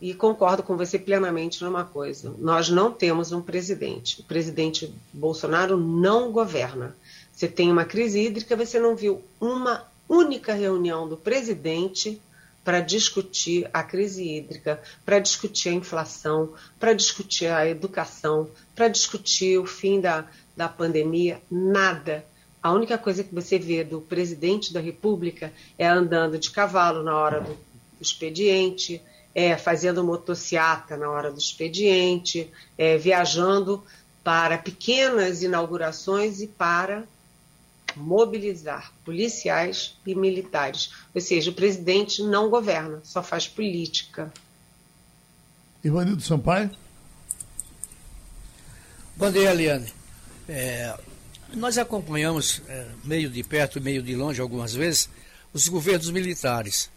[0.00, 4.20] e concordo com você plenamente numa coisa: nós não temos um presidente.
[4.20, 6.96] O presidente Bolsonaro não governa.
[7.32, 12.20] Você tem uma crise hídrica, você não viu uma única reunião do presidente
[12.64, 19.58] para discutir a crise hídrica, para discutir a inflação, para discutir a educação, para discutir
[19.58, 22.24] o fim da, da pandemia, nada.
[22.62, 27.16] A única coisa que você vê do presidente da República é andando de cavalo na
[27.16, 27.58] hora do,
[28.02, 29.00] expediente,
[29.34, 33.82] é fazendo motociata na hora do expediente, é viajando
[34.22, 37.04] para pequenas inaugurações e para
[37.96, 40.90] mobilizar policiais e militares.
[41.14, 44.32] Ou seja, o presidente não governa, só faz política.
[45.82, 46.70] Ivanildo Sampaio?
[49.16, 49.92] Bom dia, Eliane.
[50.48, 50.96] É,
[51.54, 55.08] nós acompanhamos, é, meio de perto e meio de longe algumas vezes,
[55.52, 56.90] os governos militares.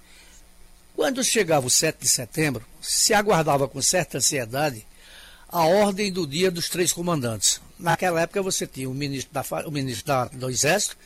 [0.95, 4.85] Quando chegava o 7 de setembro, se aguardava com certa ansiedade
[5.49, 7.61] a ordem do dia dos três comandantes.
[7.77, 10.97] Naquela época você tinha o ministro, da, o ministro da, do Exército,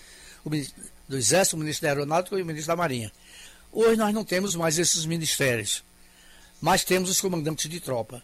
[0.46, 3.12] o ministro do Exército, o ministro da Aeronáutica e o ministro da Marinha.
[3.72, 5.84] Hoje nós não temos mais esses ministérios,
[6.62, 8.22] mas temos os comandantes de tropa.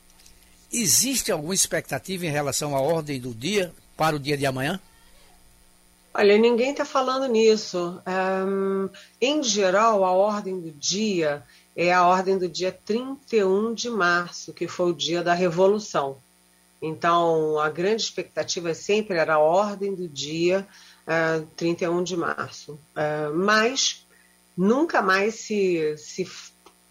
[0.72, 4.80] Existe alguma expectativa em relação à ordem do dia para o dia de amanhã?
[6.14, 8.02] Olha, ninguém está falando nisso.
[8.08, 8.90] Um,
[9.20, 11.44] em geral, a ordem do dia
[11.76, 16.18] é a ordem do dia 31 de março, que foi o dia da Revolução.
[16.88, 20.68] Então, a grande expectativa sempre era a ordem do dia
[21.08, 22.74] uh, eh, 31 de março.
[22.74, 24.06] Uh, mas
[24.56, 26.30] nunca mais se, se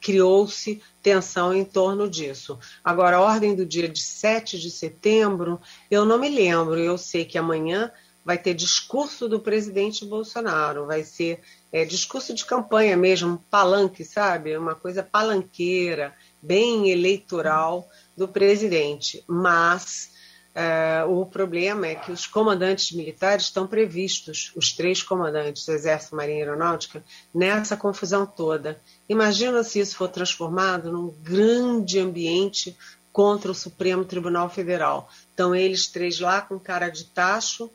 [0.00, 2.58] criou-se tensão em torno disso.
[2.82, 7.24] Agora, a ordem do dia de 7 de setembro, eu não me lembro, eu sei
[7.24, 7.92] que amanhã
[8.24, 11.40] vai ter discurso do presidente Bolsonaro, vai ser
[11.70, 14.56] é, discurso de campanha mesmo, palanque, sabe?
[14.56, 19.24] Uma coisa palanqueira, bem eleitoral do presidente.
[19.26, 20.10] Mas
[20.54, 26.14] é, o problema é que os comandantes militares estão previstos, os três comandantes do Exército,
[26.14, 27.04] Marinha e Aeronáutica,
[27.34, 28.80] nessa confusão toda.
[29.08, 32.76] Imagina se isso for transformado num grande ambiente
[33.12, 35.08] contra o Supremo Tribunal Federal.
[35.32, 37.68] Então, eles três lá com cara de tacho,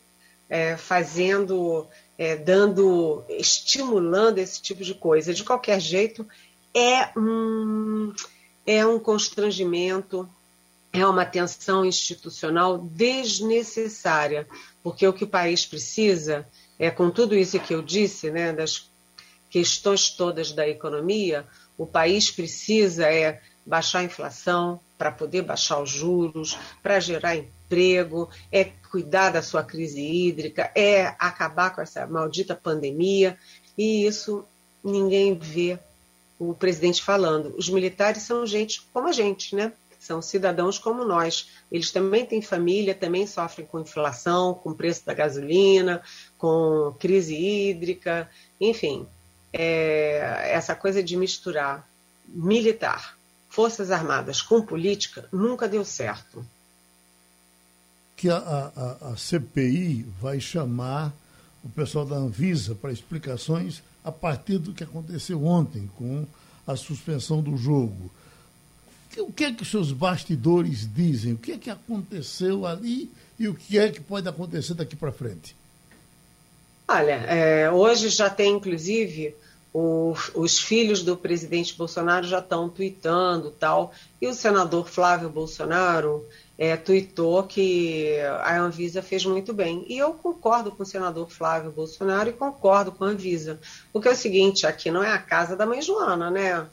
[0.48, 1.86] é, fazendo,
[2.16, 5.34] é, dando, estimulando esse tipo de coisa.
[5.34, 6.26] De qualquer jeito,
[6.74, 8.12] é um,
[8.66, 10.28] é um constrangimento,
[10.92, 14.46] é uma tensão institucional desnecessária,
[14.82, 16.46] porque o que o país precisa
[16.78, 18.90] é, com tudo isso que eu disse, né, das
[19.50, 21.46] questões todas da economia,
[21.76, 28.30] o país precisa é baixar a inflação para poder baixar os juros, para gerar emprego,
[28.50, 33.38] é cuidar da sua crise hídrica, é acabar com essa maldita pandemia,
[33.76, 34.44] e isso
[34.82, 35.78] ninguém vê
[36.40, 37.54] o presidente falando.
[37.58, 39.74] Os militares são gente como a gente, né?
[39.98, 41.50] São cidadãos como nós.
[41.70, 46.00] Eles também têm família, também sofrem com inflação, com preço da gasolina,
[46.38, 48.26] com crise hídrica,
[48.58, 49.06] enfim.
[49.52, 51.86] É, essa coisa de misturar
[52.26, 53.18] militar,
[53.50, 56.42] Forças Armadas com política nunca deu certo.
[58.16, 61.12] Que a, a, a CPI vai chamar
[61.64, 66.26] o pessoal da Anvisa para explicações a partir do que aconteceu ontem com
[66.66, 68.10] a suspensão do jogo.
[69.18, 71.32] O que é que os seus bastidores dizem?
[71.32, 75.10] O que é que aconteceu ali e o que é que pode acontecer daqui para
[75.10, 75.56] frente?
[76.86, 79.34] Olha, é, hoje já tem, inclusive,
[79.72, 86.26] o, os filhos do presidente Bolsonaro já estão tweetando tal, e o senador Flávio Bolsonaro
[86.58, 89.84] é, tweetou que a Anvisa fez muito bem.
[89.88, 93.58] E eu concordo com o senador Flávio Bolsonaro e concordo com a Anvisa.
[93.92, 96.66] Porque é o seguinte, aqui não é a casa da mãe Joana, né?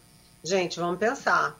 [0.43, 1.57] Gente, vamos pensar.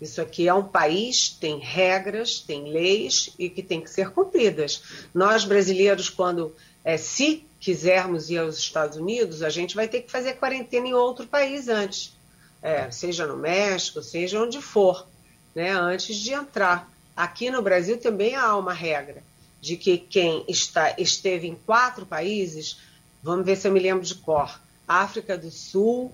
[0.00, 4.82] Isso aqui é um país, tem regras, tem leis e que tem que ser cumpridas.
[5.12, 10.10] Nós, brasileiros, quando é, se quisermos ir aos Estados Unidos, a gente vai ter que
[10.10, 12.16] fazer quarentena em outro país antes.
[12.62, 15.06] É, seja no México, seja onde for,
[15.54, 16.90] né, antes de entrar.
[17.14, 19.22] Aqui no Brasil também há uma regra
[19.60, 22.78] de que quem está, esteve em quatro países,
[23.22, 26.10] vamos ver se eu me lembro de cor: África do Sul,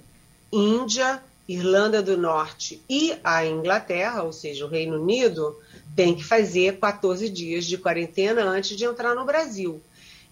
[0.53, 5.57] Índia, Irlanda do Norte e a Inglaterra, ou seja, o Reino Unido,
[5.95, 9.81] tem que fazer 14 dias de quarentena antes de entrar no Brasil.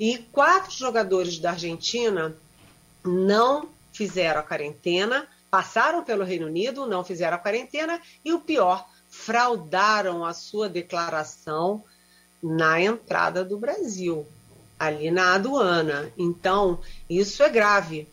[0.05, 2.35] E quatro jogadores da Argentina
[3.05, 8.85] não fizeram a quarentena, passaram pelo Reino Unido, não fizeram a quarentena, e o pior,
[9.09, 11.85] fraudaram a sua declaração
[12.43, 14.27] na entrada do Brasil,
[14.77, 16.13] ali na aduana.
[16.19, 18.09] Então, isso é grave,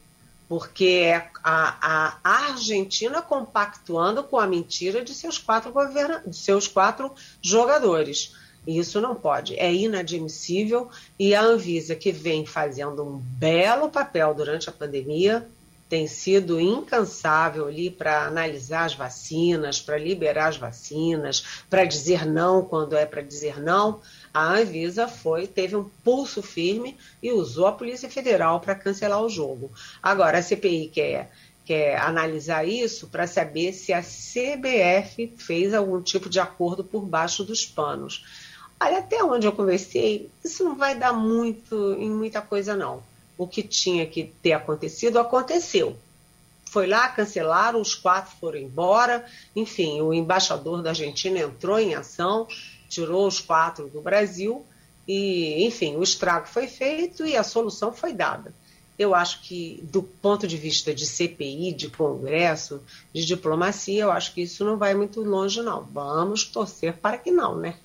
[0.48, 6.68] porque é a, a Argentina compactuando com a mentira de seus quatro, governa de seus
[6.68, 7.12] quatro
[7.42, 8.36] jogadores.
[8.78, 10.90] Isso não pode, é inadmissível.
[11.18, 15.48] E a Anvisa, que vem fazendo um belo papel durante a pandemia,
[15.90, 22.64] tem sido incansável ali para analisar as vacinas, para liberar as vacinas, para dizer não
[22.64, 24.00] quando é para dizer não.
[24.32, 29.30] A Anvisa foi, teve um pulso firme e usou a Polícia Federal para cancelar o
[29.30, 29.72] jogo.
[30.04, 31.32] Agora, a CPI quer,
[31.66, 37.44] quer analisar isso para saber se a CBF fez algum tipo de acordo por baixo
[37.44, 38.24] dos panos.
[38.82, 43.04] Olha, até onde eu conversei, isso não vai dar muito em muita coisa, não
[43.40, 45.96] o que tinha que ter acontecido aconteceu.
[46.66, 49.26] Foi lá, cancelaram, os quatro foram embora.
[49.56, 52.46] Enfim, o embaixador da Argentina entrou em ação,
[52.90, 54.66] tirou os quatro do Brasil.
[55.08, 58.54] E, enfim, o estrago foi feito e a solução foi dada.
[59.00, 64.34] Eu acho que, do ponto de vista de CPI, de Congresso, de diplomacia, eu acho
[64.34, 65.82] que isso não vai muito longe, não.
[65.86, 67.78] Vamos torcer para que não, né?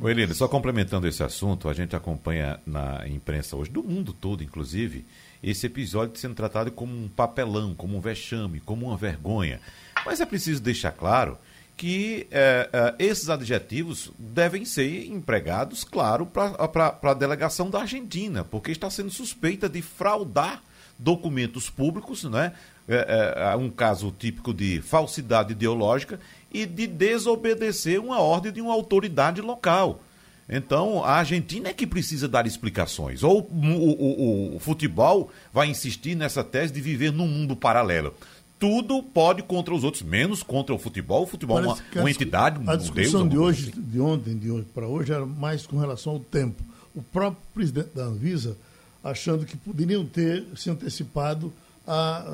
[0.00, 4.42] O Helena, só complementando esse assunto, a gente acompanha na imprensa hoje, do mundo todo,
[4.42, 5.06] inclusive,
[5.42, 9.60] esse episódio sendo tratado como um papelão, como um vexame, como uma vergonha.
[10.04, 11.38] Mas é preciso deixar claro
[11.76, 18.70] que é, é, esses adjetivos devem ser empregados, claro, para a delegação da Argentina, porque
[18.70, 20.62] está sendo suspeita de fraudar
[20.98, 22.52] documentos públicos, né?
[22.86, 26.20] É, um caso típico de falsidade ideológica
[26.54, 30.00] e de desobedecer uma ordem de uma autoridade local.
[30.48, 33.24] Então, a Argentina é que precisa dar explicações.
[33.24, 38.14] Ou o, o, o, futebol vai insistir nessa tese de viver num mundo paralelo.
[38.58, 41.24] Tudo pode contra os outros, menos contra o futebol.
[41.24, 43.82] O futebol é uma, uma entidade, A discussão Deus, de hoje, assim.
[43.82, 46.62] de ontem, de hoje para hoje, era mais com relação ao tempo.
[46.94, 48.56] O próprio presidente da Anvisa
[49.02, 51.52] achando que poderiam ter se antecipado
[51.86, 52.24] a,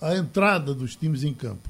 [0.00, 1.68] a, a entrada dos times em campo.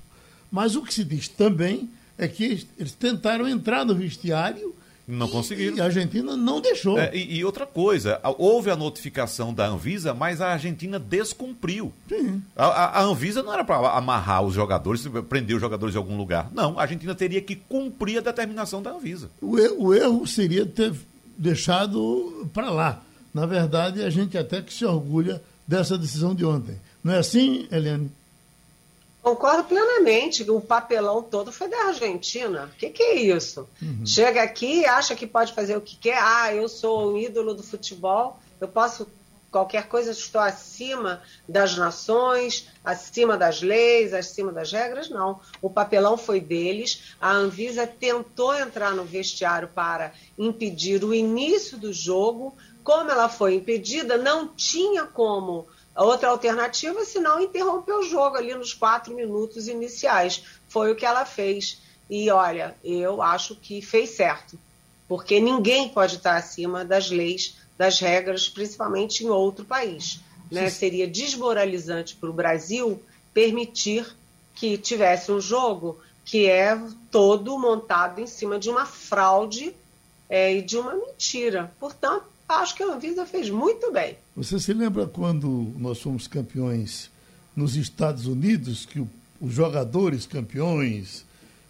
[0.51, 1.89] Mas o que se diz também
[2.19, 4.75] é que eles tentaram entrar no vestiário
[5.11, 5.77] não e, conseguiram.
[5.77, 6.99] E a Argentina não deixou.
[6.99, 11.93] É, e, e, outra coisa, houve a notificação da Anvisa, mas a Argentina descumpriu.
[12.57, 16.17] A, a, a, Anvisa não era para amarrar os jogadores, prender os jogadores em algum
[16.17, 16.49] lugar.
[16.53, 19.31] Não, a Argentina teria que cumprir a determinação da Anvisa.
[19.41, 20.93] O erro, o erro seria ter
[21.37, 23.03] deixado para lá.
[23.35, 26.77] Na verdade, a gente até que se orgulha dessa decisão de ontem.
[27.03, 28.11] Não é assim, Eliane?
[29.23, 30.49] Concordo plenamente.
[30.51, 32.71] O papelão todo foi da Argentina.
[32.73, 33.69] O que, que, é isso?
[33.81, 34.07] Uhum.
[34.07, 36.19] Chega aqui, acha que pode fazer o que quer.
[36.19, 38.41] Ah, eu sou um ídolo do futebol.
[38.61, 39.07] Eu posso
[39.51, 45.11] qualquer coisa, estou acima das nações, acima das leis, acima das regras.
[45.11, 45.41] Não.
[45.61, 47.15] O papelão foi deles.
[47.21, 52.57] A Anvisa tentou entrar no vestiário para impedir o início do jogo.
[52.83, 55.67] Como ela foi impedida, não tinha como
[55.97, 60.45] outra alternativa, senão interromper o jogo ali nos quatro minutos iniciais.
[60.69, 61.81] Foi o que ela fez.
[62.09, 64.59] E olha, eu acho que fez certo,
[65.09, 70.21] porque ninguém pode estar acima das leis, das regras, principalmente em outro país.
[70.51, 70.69] Né?
[70.71, 73.01] Seria desmoralizante para o Brasil
[73.33, 74.07] permitir
[74.55, 76.79] que tivesse um jogo que é
[77.11, 79.75] todo montado em cima de uma fraude
[80.29, 81.73] é, e de uma mentira.
[81.81, 82.25] Portanto,
[82.55, 84.17] acho que a Anvisa fez muito bem.
[84.37, 87.11] Você se lembra quando nós fomos campeões
[87.55, 89.01] nos Estados Unidos, que
[89.41, 91.25] os jogadores campeões,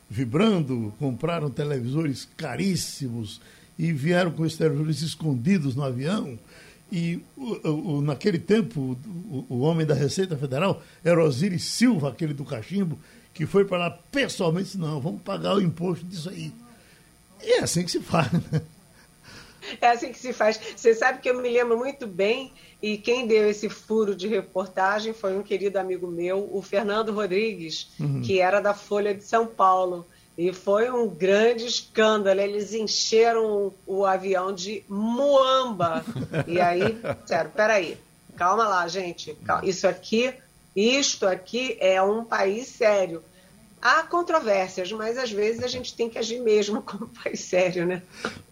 [0.09, 3.41] vibrando, compraram televisores caríssimos
[3.79, 6.39] e vieram com os televisores escondidos no avião?
[6.93, 8.99] E o, o, naquele tempo,
[9.31, 12.99] o, o, homem da Receita Federal era Osiris Silva, aquele do cachimbo,
[13.33, 16.53] que foi para lá pessoalmente disse, não, vamos pagar o imposto disso aí.
[17.41, 18.61] E é assim que se faz, né?
[19.81, 20.61] É assim que se faz.
[20.77, 22.53] Você sabe que eu me lembro muito bem,
[22.83, 27.91] e quem deu esse furo de reportagem foi um querido amigo meu, o Fernando Rodrigues,
[28.01, 28.23] uhum.
[28.23, 30.07] que era da Folha de São Paulo.
[30.39, 32.41] E foi um grande escândalo.
[32.41, 36.03] Eles encheram o avião de muamba.
[36.47, 37.99] E aí, sério, peraí,
[38.37, 39.35] calma lá, gente.
[39.45, 39.69] Calma.
[39.69, 40.33] Isso aqui,
[40.75, 43.23] isto aqui é um país sério.
[43.83, 48.03] Há controvérsias, mas às vezes a gente tem que agir mesmo como país sério, né?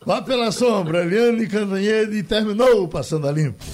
[0.05, 3.65] Vá pela sombra, Eliane Cantanhede terminou Passando a Limpo.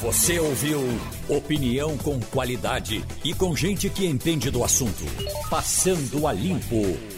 [0.00, 0.80] Você ouviu
[1.28, 5.04] opinião com qualidade e com gente que entende do assunto.
[5.48, 7.13] Passando a Limpo.